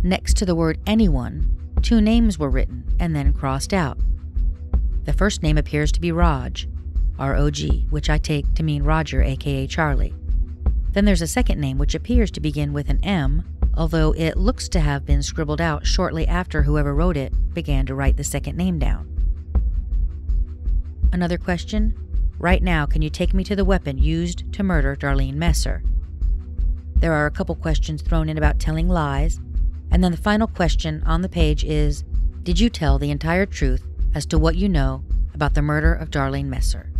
[0.03, 1.49] Next to the word anyone,
[1.81, 3.97] two names were written and then crossed out.
[5.05, 6.59] The first name appears to be Rog,
[7.17, 10.13] R O G, which I take to mean Roger, aka Charlie.
[10.91, 13.43] Then there's a second name which appears to begin with an M,
[13.75, 17.95] although it looks to have been scribbled out shortly after whoever wrote it began to
[17.95, 19.07] write the second name down.
[21.11, 21.97] Another question?
[22.41, 25.83] Right now, can you take me to the weapon used to murder Darlene Messer?
[26.95, 29.39] There are a couple questions thrown in about telling lies,
[29.91, 32.03] and then the final question on the page is
[32.41, 35.03] Did you tell the entire truth as to what you know
[35.35, 36.91] about the murder of Darlene Messer?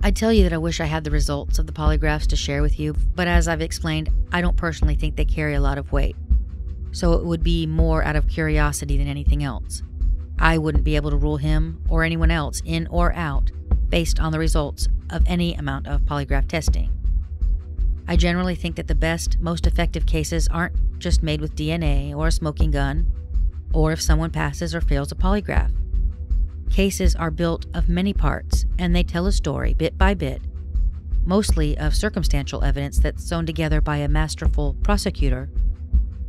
[0.00, 2.62] I tell you that I wish I had the results of the polygraphs to share
[2.62, 5.90] with you, but as I've explained, I don't personally think they carry a lot of
[5.90, 6.14] weight.
[6.92, 9.82] So it would be more out of curiosity than anything else.
[10.38, 13.50] I wouldn't be able to rule him or anyone else in or out
[13.88, 16.90] based on the results of any amount of polygraph testing.
[18.06, 22.28] I generally think that the best, most effective cases aren't just made with DNA or
[22.28, 23.06] a smoking gun,
[23.72, 25.72] or if someone passes or fails a polygraph.
[26.70, 30.42] Cases are built of many parts, and they tell a story bit by bit,
[31.24, 35.50] mostly of circumstantial evidence that's sewn together by a masterful prosecutor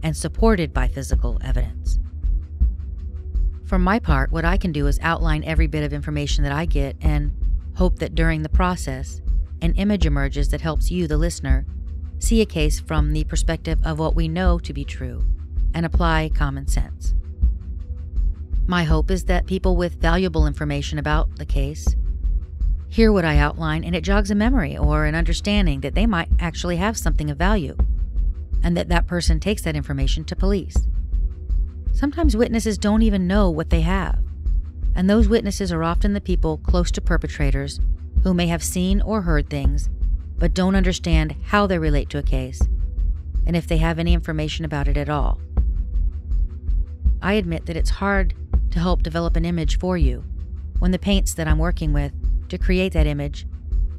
[0.04, 2.00] and supported by physical evidence.
[3.70, 6.66] For my part, what I can do is outline every bit of information that I
[6.66, 7.32] get and
[7.76, 9.22] hope that during the process,
[9.62, 11.68] an image emerges that helps you, the listener,
[12.18, 15.24] see a case from the perspective of what we know to be true
[15.76, 17.14] and apply common sense.
[18.66, 21.96] My hope is that people with valuable information about the case
[22.88, 26.30] hear what I outline and it jogs a memory or an understanding that they might
[26.40, 27.78] actually have something of value
[28.64, 30.88] and that that person takes that information to police.
[32.00, 34.24] Sometimes witnesses don't even know what they have,
[34.96, 37.82] and those witnesses are often the people close to perpetrators
[38.24, 39.90] who may have seen or heard things
[40.38, 42.62] but don't understand how they relate to a case
[43.46, 45.42] and if they have any information about it at all.
[47.22, 48.34] I admit that it's hard
[48.72, 50.24] to help develop an image for you
[50.78, 52.14] when the paints that I'm working with
[52.48, 53.46] to create that image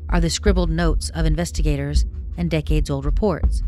[0.08, 2.06] are the scribbled notes of investigators
[2.38, 3.62] and decades old reports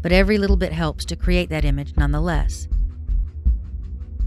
[0.00, 2.68] but every little bit helps to create that image nonetheless.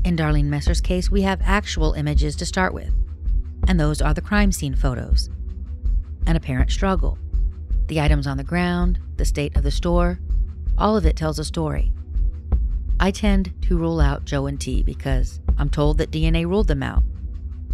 [0.04, 2.92] In Darlene Messer's case, we have actual images to start with,
[3.68, 5.30] and those are the crime scene photos.
[6.26, 7.20] An apparent struggle,
[7.88, 10.20] the items on the ground, the state of the store,
[10.78, 11.92] all of it tells a story.
[13.00, 16.82] I tend to rule out Joe and T because I'm told that DNA ruled them
[16.82, 17.04] out.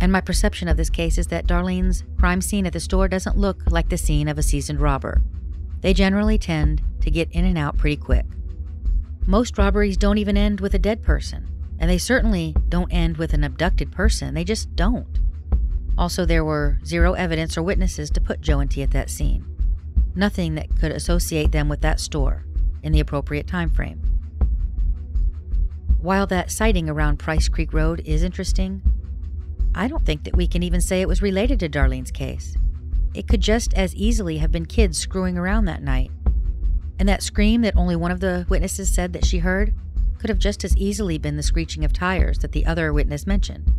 [0.01, 3.37] And my perception of this case is that Darlene's crime scene at the store doesn't
[3.37, 5.21] look like the scene of a seasoned robber.
[5.81, 8.25] They generally tend to get in and out pretty quick.
[9.25, 11.47] Most robberies don't even end with a dead person,
[11.79, 14.33] and they certainly don't end with an abducted person.
[14.33, 15.19] They just don't.
[15.97, 19.45] Also, there were zero evidence or witnesses to put Joe and T at that scene.
[20.15, 22.45] Nothing that could associate them with that store
[22.83, 24.01] in the appropriate time frame.
[25.99, 28.81] While that sighting around Price Creek Road is interesting,
[29.73, 32.55] I don't think that we can even say it was related to Darlene's case.
[33.13, 36.11] It could just as easily have been kids screwing around that night.
[36.99, 39.73] And that scream that only one of the witnesses said that she heard
[40.27, 43.71] could have just as easily been the screeching of tires that the other witness mentioned.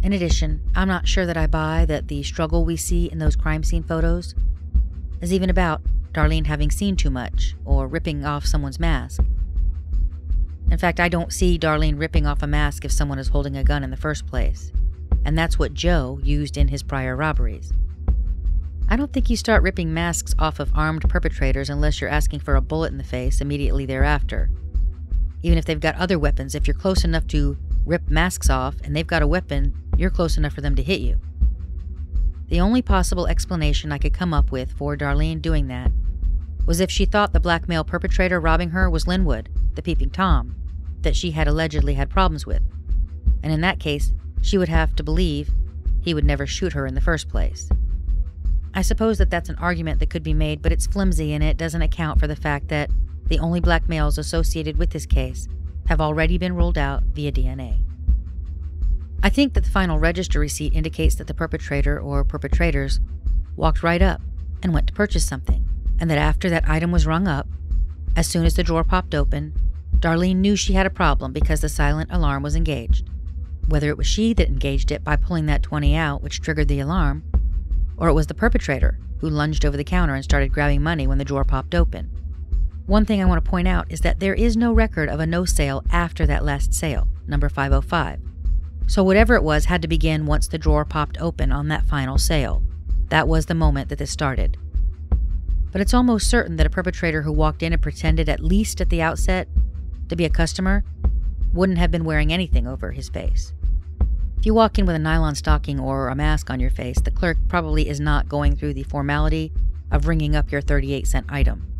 [0.00, 3.34] In addition, I'm not sure that I buy that the struggle we see in those
[3.34, 4.36] crime scene photos
[5.20, 9.20] is even about Darlene having seen too much or ripping off someone's mask.
[10.70, 13.64] In fact, I don't see Darlene ripping off a mask if someone is holding a
[13.64, 14.70] gun in the first place,
[15.24, 17.72] and that's what Joe used in his prior robberies.
[18.88, 22.54] I don't think you start ripping masks off of armed perpetrators unless you're asking for
[22.54, 24.48] a bullet in the face immediately thereafter.
[25.42, 28.94] Even if they've got other weapons, if you're close enough to rip masks off and
[28.94, 31.18] they've got a weapon, you're close enough for them to hit you.
[32.48, 35.90] The only possible explanation I could come up with for Darlene doing that
[36.66, 40.54] was if she thought the black male perpetrator robbing her was Linwood, the peeping Tom,
[41.00, 42.62] that she had allegedly had problems with.
[43.42, 45.50] And in that case, she would have to believe
[46.02, 47.68] he would never shoot her in the first place.
[48.74, 51.56] I suppose that that's an argument that could be made, but it's flimsy and it
[51.56, 52.90] doesn't account for the fact that
[53.26, 55.48] the only black males associated with this case
[55.86, 57.78] have already been ruled out via DNA.
[59.22, 63.00] I think that the final register receipt indicates that the perpetrator or perpetrators
[63.56, 64.20] walked right up
[64.62, 65.64] and went to purchase something,
[66.00, 67.46] and that after that item was rung up,
[68.16, 69.54] as soon as the drawer popped open,
[69.98, 73.08] Darlene knew she had a problem because the silent alarm was engaged.
[73.68, 76.80] Whether it was she that engaged it by pulling that 20 out, which triggered the
[76.80, 77.22] alarm,
[77.96, 81.18] or it was the perpetrator who lunged over the counter and started grabbing money when
[81.18, 82.10] the drawer popped open.
[82.86, 85.26] One thing I want to point out is that there is no record of a
[85.26, 88.20] no sale after that last sale, number 505.
[88.88, 92.18] So whatever it was had to begin once the drawer popped open on that final
[92.18, 92.62] sale.
[93.08, 94.56] That was the moment that this started.
[95.70, 98.90] But it's almost certain that a perpetrator who walked in and pretended, at least at
[98.90, 99.48] the outset,
[100.08, 100.84] to be a customer
[101.52, 103.52] wouldn't have been wearing anything over his face.
[104.38, 107.12] If you walk in with a nylon stocking or a mask on your face, the
[107.12, 109.52] clerk probably is not going through the formality
[109.92, 111.71] of ringing up your 38 cent item.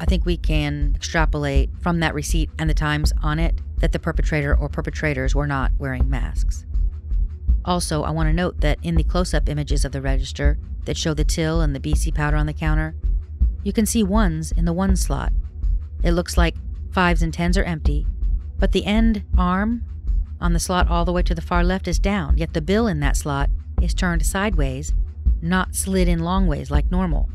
[0.00, 3.98] I think we can extrapolate from that receipt and the times on it that the
[3.98, 6.64] perpetrator or perpetrators were not wearing masks.
[7.66, 10.96] Also, I want to note that in the close up images of the register that
[10.96, 12.94] show the till and the BC powder on the counter,
[13.62, 15.32] You can see ones in the one slot.
[16.02, 16.56] It looks like
[16.90, 18.06] fives and tens are empty,
[18.58, 19.84] but the end arm
[20.40, 22.86] on the slot all the way to the far left is down, yet the bill
[22.86, 23.50] in that slot
[23.82, 24.94] is turned sideways,
[25.42, 27.28] not slid in long ways like normal.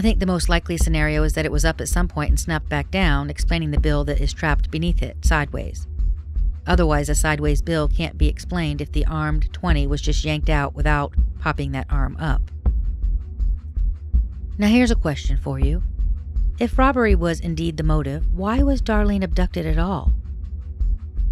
[0.00, 2.40] I think the most likely scenario is that it was up at some point and
[2.40, 5.86] snapped back down, explaining the bill that is trapped beneath it, sideways.
[6.66, 10.74] Otherwise, a sideways bill can't be explained if the armed 20 was just yanked out
[10.74, 12.40] without popping that arm up.
[14.56, 15.82] Now, here's a question for you.
[16.58, 20.14] If robbery was indeed the motive, why was Darlene abducted at all?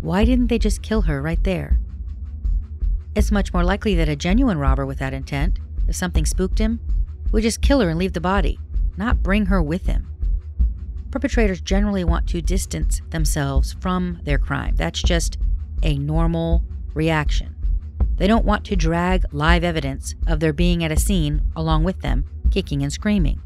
[0.03, 1.81] Why didn't they just kill her right there?
[3.15, 5.59] It's much more likely that a genuine robber with that intent,
[5.89, 6.81] if something spooked him,
[7.33, 8.59] would just kill her and leave the body,
[8.97, 10.09] not bring her with him.
[11.11, 14.77] Perpetrators generally want to distance themselves from their crime.
[14.77, 15.39] That's just
[15.83, 16.63] a normal
[16.95, 17.55] reaction.
[18.17, 22.01] They don't want to drag live evidence of their being at a scene along with
[22.01, 23.41] them, kicking and screaming.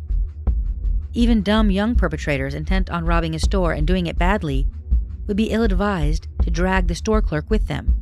[1.12, 4.66] Even dumb young perpetrators intent on robbing a store and doing it badly
[5.26, 7.94] would be ill advised to drag the store clerk with them.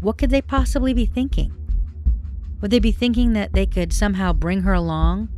[0.00, 1.54] What could they possibly be thinking?
[2.64, 5.28] Would they be thinking that they could somehow bring her along,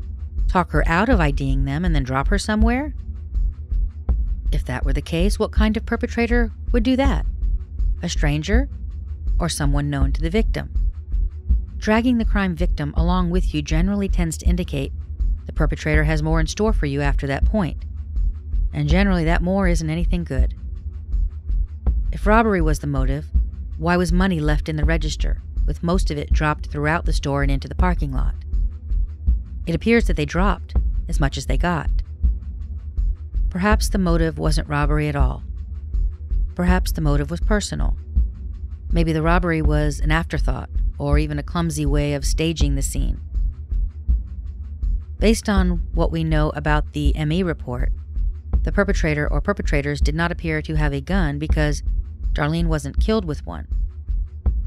[0.46, 2.94] talk her out of IDing them, and then drop her somewhere?
[4.52, 7.26] If that were the case, what kind of perpetrator would do that?
[8.00, 8.68] A stranger
[9.40, 10.70] or someone known to the victim?
[11.78, 14.92] Dragging the crime victim along with you generally tends to indicate
[15.46, 17.84] the perpetrator has more in store for you after that point.
[18.72, 20.54] And generally, that more isn't anything good.
[22.12, 23.26] If robbery was the motive,
[23.78, 27.42] why was money left in the register, with most of it dropped throughout the store
[27.42, 28.34] and into the parking lot?
[29.66, 30.74] It appears that they dropped
[31.08, 31.90] as much as they got.
[33.50, 35.42] Perhaps the motive wasn't robbery at all.
[36.54, 37.96] Perhaps the motive was personal.
[38.90, 43.20] Maybe the robbery was an afterthought, or even a clumsy way of staging the scene.
[45.18, 47.92] Based on what we know about the ME report,
[48.62, 51.82] the perpetrator or perpetrators did not appear to have a gun because
[52.32, 53.66] Darlene wasn't killed with one.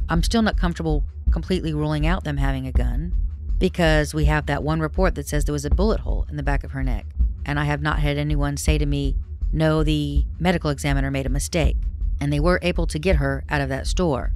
[0.09, 3.13] I'm still not comfortable completely ruling out them having a gun
[3.59, 6.43] because we have that one report that says there was a bullet hole in the
[6.43, 7.05] back of her neck
[7.45, 9.15] and I have not had anyone say to me,
[9.51, 11.77] no, the medical examiner made a mistake,
[12.21, 14.33] and they were able to get her out of that store.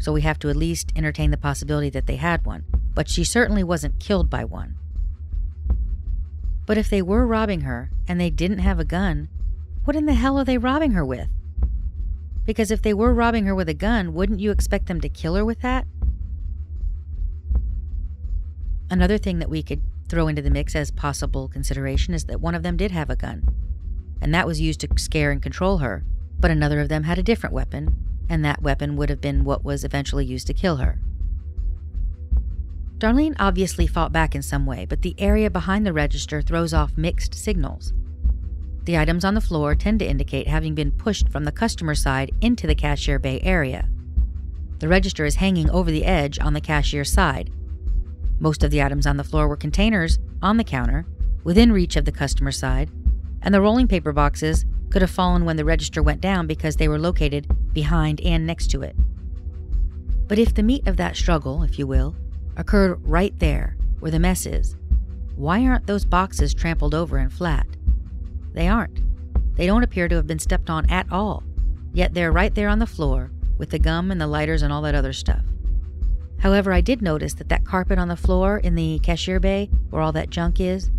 [0.00, 3.22] So we have to at least entertain the possibility that they had one, but she
[3.22, 4.74] certainly wasn't killed by one.
[6.66, 9.28] But if they were robbing her and they didn't have a gun,
[9.84, 11.28] what in the hell are they robbing her with?
[12.46, 15.34] Because if they were robbing her with a gun, wouldn't you expect them to kill
[15.34, 15.86] her with that?
[18.88, 22.54] Another thing that we could throw into the mix as possible consideration is that one
[22.54, 23.42] of them did have a gun,
[24.20, 26.04] and that was used to scare and control her,
[26.38, 27.96] but another of them had a different weapon,
[28.28, 31.00] and that weapon would have been what was eventually used to kill her.
[32.98, 36.96] Darlene obviously fought back in some way, but the area behind the register throws off
[36.96, 37.92] mixed signals.
[38.86, 42.32] The items on the floor tend to indicate having been pushed from the customer side
[42.40, 43.88] into the cashier bay area.
[44.78, 47.50] The register is hanging over the edge on the cashier side,
[48.38, 51.06] most of the items on the floor were containers on the counter,
[51.42, 52.90] within reach of the customer side,
[53.42, 56.88] and the rolling paper boxes could have fallen when the register went down because they
[56.88, 58.94] were located behind and next to it.
[60.28, 62.14] But if the meat of that struggle, if you will,
[62.56, 64.76] occurred right there where the mess is,
[65.34, 67.66] why aren't those boxes trampled over and flat?
[68.56, 69.00] They aren't.
[69.54, 71.44] They don't appear to have been stepped on at all,
[71.92, 74.80] yet they're right there on the floor with the gum and the lighters and all
[74.82, 75.42] that other stuff.
[76.38, 80.00] However, I did notice that that carpet on the floor in the cashier bay, where
[80.00, 80.90] all that junk is,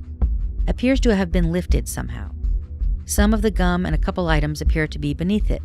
[0.68, 2.30] appears to have been lifted somehow.
[3.06, 5.64] Some of the gum and a couple items appear to be beneath it,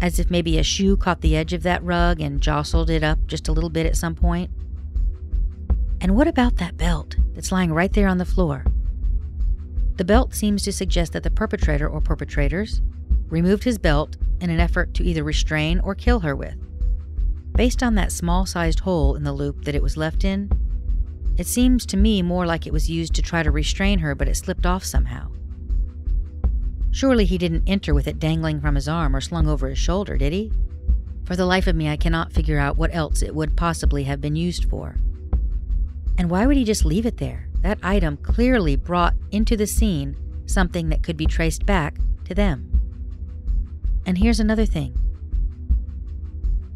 [0.00, 3.18] as if maybe a shoe caught the edge of that rug and jostled it up
[3.26, 4.50] just a little bit at some point.
[6.00, 8.64] And what about that belt that's lying right there on the floor?
[9.96, 12.80] The belt seems to suggest that the perpetrator or perpetrators
[13.28, 16.56] removed his belt in an effort to either restrain or kill her with.
[17.54, 20.50] Based on that small sized hole in the loop that it was left in,
[21.36, 24.28] it seems to me more like it was used to try to restrain her, but
[24.28, 25.30] it slipped off somehow.
[26.90, 30.16] Surely he didn't enter with it dangling from his arm or slung over his shoulder,
[30.16, 30.52] did he?
[31.24, 34.20] For the life of me, I cannot figure out what else it would possibly have
[34.20, 34.96] been used for.
[36.18, 37.49] And why would he just leave it there?
[37.62, 42.66] That item clearly brought into the scene something that could be traced back to them.
[44.06, 44.96] And here's another thing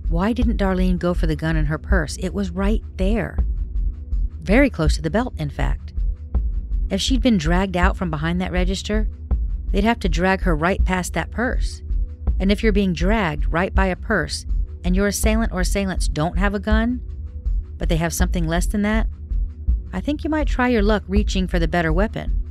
[0.09, 2.17] why didn't Darlene go for the gun in her purse?
[2.19, 3.39] It was right there.
[4.43, 5.93] Very close to the belt, in fact.
[6.91, 9.09] If she'd been dragged out from behind that register,
[9.71, 11.83] they'd have to drag her right past that purse.
[12.39, 14.45] And if you're being dragged right by a purse
[14.85, 17.01] and your assailant or assailants don't have a gun,
[17.79, 19.09] but they have something less than that,
[19.95, 22.43] I think you might try your luck reaching for the better weapon.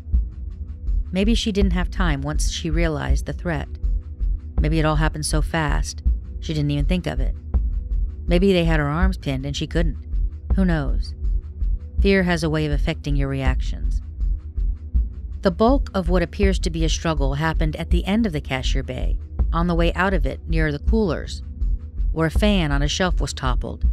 [1.12, 3.68] Maybe she didn't have time once she realized the threat.
[4.62, 6.02] Maybe it all happened so fast,
[6.39, 7.36] she didn't even think of it.
[8.28, 9.98] Maybe they had her arms pinned and she couldn't.
[10.56, 11.16] Who knows?
[12.00, 14.02] Fear has a way of affecting your reactions.
[15.41, 18.39] The bulk of what appears to be a struggle happened at the end of the
[18.39, 19.18] cashier bay,
[19.52, 21.44] on the way out of it near the coolers,
[22.14, 23.84] where a fan on a shelf was toppled,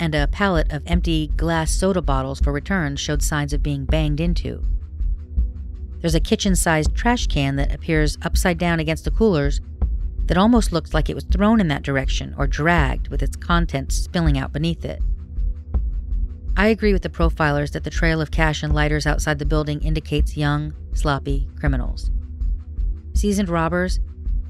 [0.00, 4.20] and a pallet of empty glass soda bottles for returns showed signs of being banged
[4.20, 4.62] into.
[6.00, 9.60] There's a kitchen sized trash can that appears upside down against the coolers
[10.26, 13.94] that almost looks like it was thrown in that direction or dragged with its contents
[13.94, 15.02] spilling out beneath it.
[16.56, 19.82] I agree with the profilers that the trail of cash and lighters outside the building
[19.82, 22.10] indicates young, sloppy criminals.
[23.14, 23.98] Seasoned robbers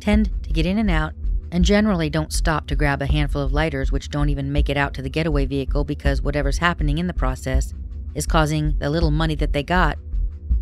[0.01, 1.15] tend to get in and out
[1.51, 4.77] and generally don't stop to grab a handful of lighters which don't even make it
[4.77, 7.75] out to the getaway vehicle because whatever's happening in the process
[8.15, 9.99] is causing the little money that they got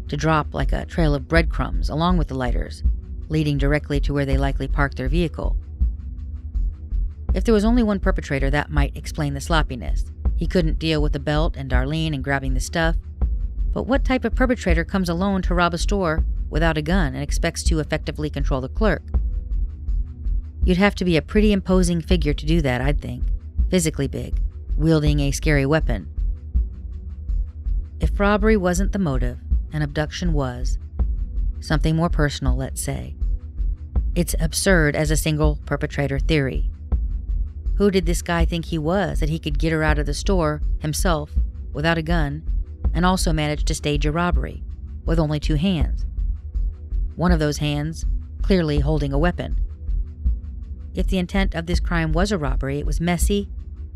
[0.08, 2.82] to drop like a trail of breadcrumbs along with the lighters,
[3.28, 5.56] leading directly to where they likely parked their vehicle.
[7.34, 10.04] If there was only one perpetrator, that might explain the sloppiness.
[10.36, 12.96] He couldn't deal with the belt and Darlene and grabbing the stuff.
[13.72, 17.22] But what type of perpetrator comes alone to rob a store without a gun and
[17.22, 19.02] expects to effectively control the clerk?
[20.64, 23.24] You'd have to be a pretty imposing figure to do that, I'd think.
[23.70, 24.40] Physically big,
[24.76, 26.08] wielding a scary weapon.
[28.00, 29.38] If robbery wasn't the motive,
[29.72, 30.78] and abduction was,
[31.60, 33.16] something more personal, let's say,
[34.14, 36.70] it's absurd as a single perpetrator theory.
[37.76, 40.14] Who did this guy think he was that he could get her out of the
[40.14, 41.32] store himself
[41.72, 42.42] without a gun
[42.92, 44.62] and also manage to stage a robbery
[45.06, 46.04] with only two hands?
[47.16, 48.04] One of those hands
[48.42, 49.56] clearly holding a weapon.
[50.94, 53.48] If the intent of this crime was a robbery, it was messy,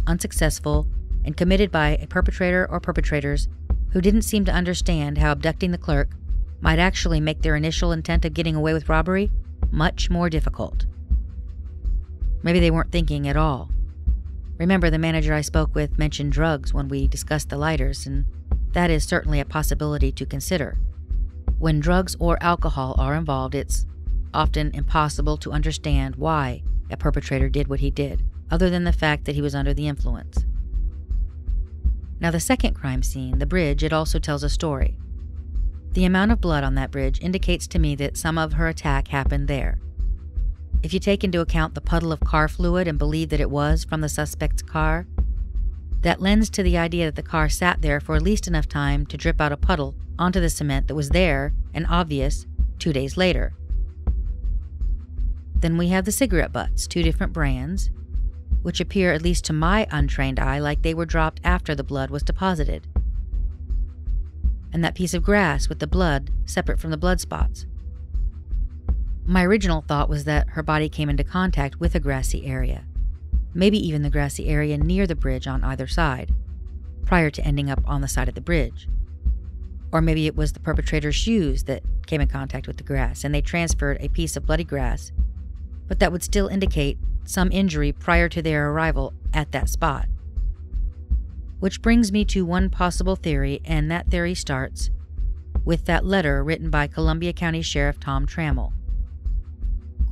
[0.07, 0.87] unsuccessful,
[1.25, 3.49] and committed by a perpetrator or perpetrators
[3.91, 6.11] who didn't seem to understand how abducting the clerk
[6.61, 9.31] might actually make their initial intent of getting away with robbery
[9.71, 10.87] much more difficult.
[12.43, 13.71] Maybe they weren't thinking at all.
[14.59, 18.25] Remember, the manager I spoke with mentioned drugs when we discussed the lighters, and
[18.73, 20.79] that is certainly a possibility to consider.
[21.59, 23.85] When drugs or alcohol are involved, it's
[24.33, 29.25] often impossible to understand why a perpetrator did what he did, other than the fact
[29.25, 30.45] that he was under the influence.
[32.21, 34.97] Now, the second crime scene, the bridge, it also tells a story.
[35.93, 39.09] The amount of blood on that bridge indicates to me that some of her attack
[39.09, 39.79] happened there.
[40.83, 43.85] If you take into account the puddle of car fluid and believe that it was
[43.85, 45.07] from the suspect's car,
[46.03, 49.07] that lends to the idea that the car sat there for at least enough time
[49.07, 52.47] to drip out a puddle onto the cement that was there and obvious
[52.79, 53.55] two days later.
[55.61, 57.91] Then we have the cigarette butts, two different brands,
[58.63, 62.11] which appear, at least to my untrained eye, like they were dropped after the blood
[62.11, 62.87] was deposited.
[64.73, 67.65] And that piece of grass with the blood separate from the blood spots.
[69.25, 72.85] My original thought was that her body came into contact with a grassy area,
[73.55, 76.33] maybe even the grassy area near the bridge on either side,
[77.05, 78.89] prior to ending up on the side of the bridge.
[79.91, 83.35] Or maybe it was the perpetrator's shoes that came in contact with the grass and
[83.35, 85.13] they transferred a piece of bloody grass
[85.89, 90.07] but that would still indicate some injury prior to their arrival at that spot.
[91.61, 94.91] Which brings me to one possible theory, and that theory starts
[95.65, 98.73] with that letter written by Columbia County Sheriff Tom Trammell.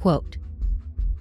[0.01, 0.37] Quote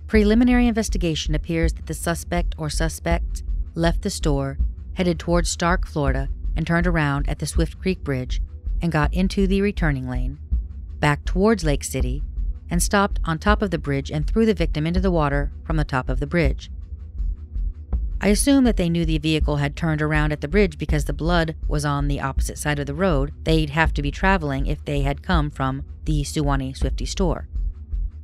[0.08, 3.43] Preliminary investigation appears that the suspect or suspects
[3.76, 4.58] left the store,
[4.93, 8.41] headed towards Starke, Florida, and turned around at the Swift Creek Bridge
[8.82, 10.39] and got into the returning lane,
[10.99, 12.24] back towards Lake City,
[12.74, 15.78] and stopped on top of the bridge and threw the victim into the water from
[15.78, 16.71] the top of the bridge.
[18.19, 21.13] I assume that they knew the vehicle had turned around at the bridge because the
[21.13, 24.84] blood was on the opposite side of the road they'd have to be traveling if
[24.86, 27.47] they had come from the Suwannee Swifty store.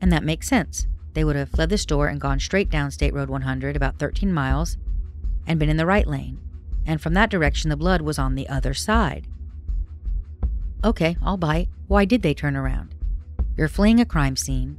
[0.01, 0.87] And that makes sense.
[1.13, 4.33] They would have fled the store and gone straight down State Road 100 about 13
[4.33, 4.77] miles
[5.45, 6.39] and been in the right lane.
[6.87, 9.27] And from that direction, the blood was on the other side.
[10.83, 11.69] Okay, I'll bite.
[11.85, 12.95] Why did they turn around?
[13.59, 14.77] You're fleeing a crime scene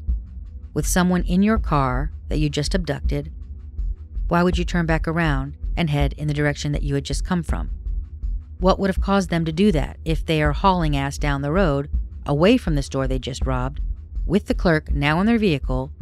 [0.72, 3.30] with someone in your car that you just abducted.
[4.28, 7.22] Why would you turn back around and head in the direction that you had just
[7.22, 7.72] come from?
[8.58, 11.52] What would have caused them to do that if they are hauling ass down the
[11.52, 11.90] road
[12.24, 13.82] away from the store they just robbed
[14.24, 15.92] with the clerk now in their vehicle?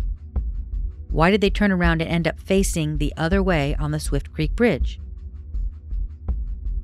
[1.11, 4.33] Why did they turn around and end up facing the other way on the Swift
[4.33, 5.01] Creek Bridge?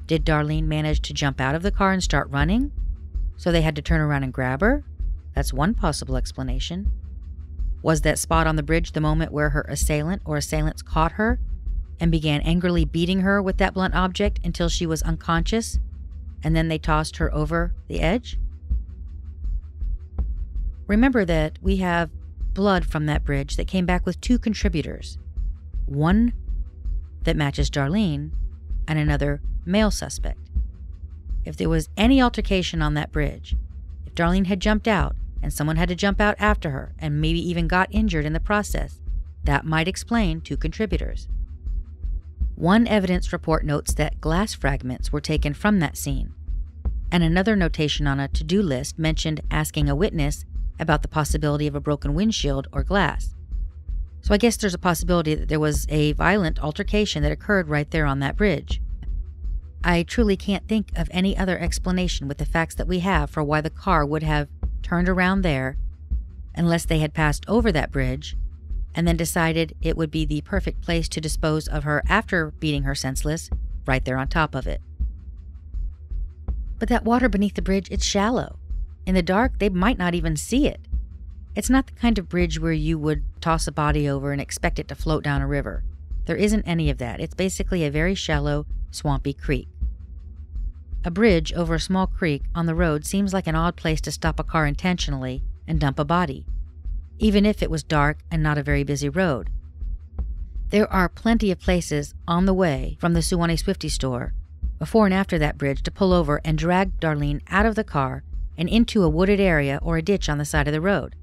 [0.09, 2.72] Did Darlene manage to jump out of the car and start running?
[3.36, 4.82] So they had to turn around and grab her?
[5.35, 6.91] That's one possible explanation.
[7.82, 11.39] Was that spot on the bridge the moment where her assailant or assailants caught her
[12.01, 15.78] and began angrily beating her with that blunt object until she was unconscious
[16.43, 18.39] and then they tossed her over the edge?
[20.87, 22.11] Remember that we have
[22.53, 25.18] blood from that bridge that came back with two contributors
[25.87, 26.32] one
[27.24, 28.32] that matches Darlene,
[28.87, 30.39] and another male suspect.
[31.45, 33.57] If there was any altercation on that bridge,
[34.07, 37.38] if Darlene had jumped out and someone had to jump out after her and maybe
[37.38, 39.03] even got injured in the process,
[39.45, 41.28] that might explain two contributors.
[42.55, 46.32] One evidence report notes that glass fragments were taken from that scene,
[47.12, 50.47] and another notation on a to do list mentioned asking a witness
[50.80, 53.34] about the possibility of a broken windshield or glass.
[54.22, 57.90] So I guess there's a possibility that there was a violent altercation that occurred right
[57.90, 58.80] there on that bridge.
[59.84, 63.45] I truly can't think of any other explanation with the facts that we have for
[63.45, 64.49] why the car would have
[64.85, 65.76] turned around there
[66.55, 68.37] unless they had passed over that bridge
[68.95, 72.85] and then decided it would be the perfect place to dispose of her after beating
[72.85, 73.51] her senseless,
[73.87, 74.80] right there on top of it.
[76.78, 78.59] But that water beneath the bridge, it's shallow.
[79.05, 80.80] In the dark, they might not even see it.
[81.57, 84.78] It's not the kind of bridge where you would toss a body over and expect
[84.78, 85.85] it to float down a river.
[86.26, 87.20] There isn't any of that.
[87.20, 89.68] It's basically a very shallow, swampy creek.
[91.07, 94.11] A bridge over a small creek on the road seems like an odd place to
[94.11, 96.47] stop a car intentionally and dump a body,
[97.19, 99.51] even if it was dark and not a very busy road.
[100.71, 104.33] There are plenty of places on the way from the Suwannee Swifty store,
[104.79, 108.25] before and after that bridge, to pull over and drag Darlene out of the car
[108.57, 111.17] and into a wooded area or a ditch on the side of the road.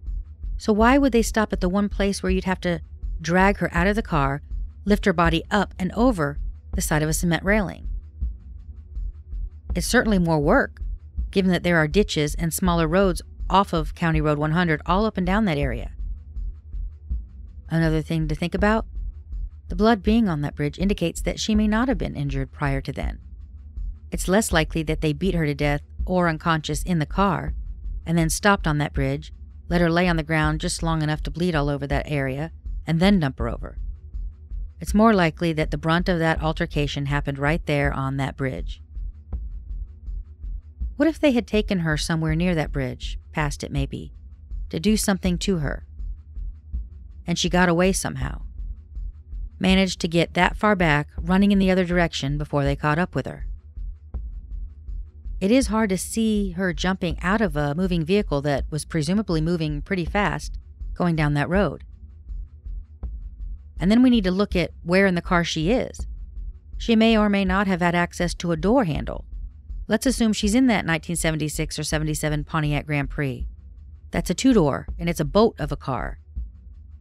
[0.57, 2.81] So why would they stop at the one place where you'd have to
[3.19, 4.43] drag her out of the car,
[4.85, 6.37] lift her body up and over
[6.75, 7.87] the side of a cement railing?
[9.75, 10.81] It's certainly more work,
[11.31, 15.17] given that there are ditches and smaller roads off of County Road 100 all up
[15.17, 15.91] and down that area.
[17.69, 18.85] Another thing to think about
[19.69, 22.81] the blood being on that bridge indicates that she may not have been injured prior
[22.81, 23.19] to then.
[24.11, 27.53] It's less likely that they beat her to death or unconscious in the car
[28.05, 29.31] and then stopped on that bridge
[29.71, 32.51] let her lay on the ground just long enough to bleed all over that area,
[32.85, 33.77] and then dump her over.
[34.81, 38.81] It's more likely that the brunt of that altercation happened right there on that bridge.
[41.01, 44.13] What if they had taken her somewhere near that bridge, past it maybe,
[44.69, 45.87] to do something to her?
[47.25, 48.43] And she got away somehow.
[49.57, 53.15] Managed to get that far back, running in the other direction before they caught up
[53.15, 53.47] with her.
[55.39, 59.41] It is hard to see her jumping out of a moving vehicle that was presumably
[59.41, 60.59] moving pretty fast
[60.93, 61.83] going down that road.
[63.79, 66.05] And then we need to look at where in the car she is.
[66.77, 69.25] She may or may not have had access to a door handle.
[69.91, 73.45] Let's assume she's in that 1976 or 77 Pontiac Grand Prix.
[74.11, 76.21] That's a two door, and it's a boat of a car.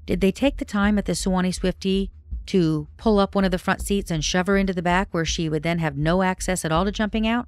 [0.07, 2.11] Did they take the time at the Suwannee Swifty
[2.47, 5.24] to pull up one of the front seats and shove her into the back where
[5.24, 7.47] she would then have no access at all to jumping out?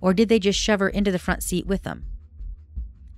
[0.00, 2.04] Or did they just shove her into the front seat with them?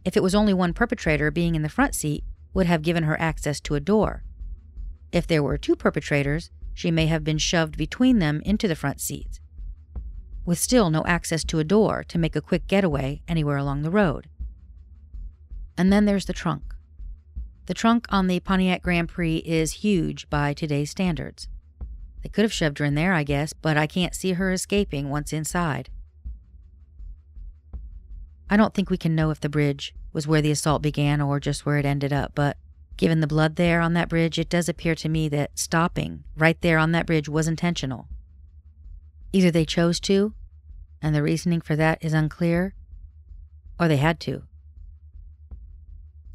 [0.06, 2.24] If it was only one perpetrator, being in the front seat
[2.54, 4.24] would have given her access to a door.
[5.12, 8.98] If there were two perpetrators, she may have been shoved between them into the front
[8.98, 9.40] seats,
[10.48, 13.90] with still no access to a door to make a quick getaway anywhere along the
[13.90, 14.30] road.
[15.76, 16.74] And then there's the trunk.
[17.66, 21.48] The trunk on the Pontiac Grand Prix is huge by today's standards.
[22.22, 25.10] They could have shoved her in there, I guess, but I can't see her escaping
[25.10, 25.90] once inside.
[28.48, 31.40] I don't think we can know if the bridge was where the assault began or
[31.40, 32.56] just where it ended up, but
[32.96, 36.58] given the blood there on that bridge, it does appear to me that stopping right
[36.62, 38.08] there on that bridge was intentional.
[39.30, 40.32] Either they chose to,
[41.00, 42.74] and the reasoning for that is unclear,
[43.78, 44.42] or they had to.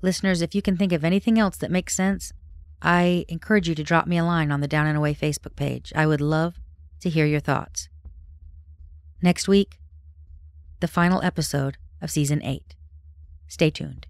[0.02, 2.34] Listeners, if you can think of anything else that makes sense,
[2.82, 5.94] I encourage you to drop me a line on the Down and Away Facebook page.
[5.96, 6.60] I would love
[7.00, 7.88] to hear your thoughts.
[9.22, 9.80] Next week,
[10.82, 12.76] the final episode of Season 8.
[13.48, 14.08] Stay tuned.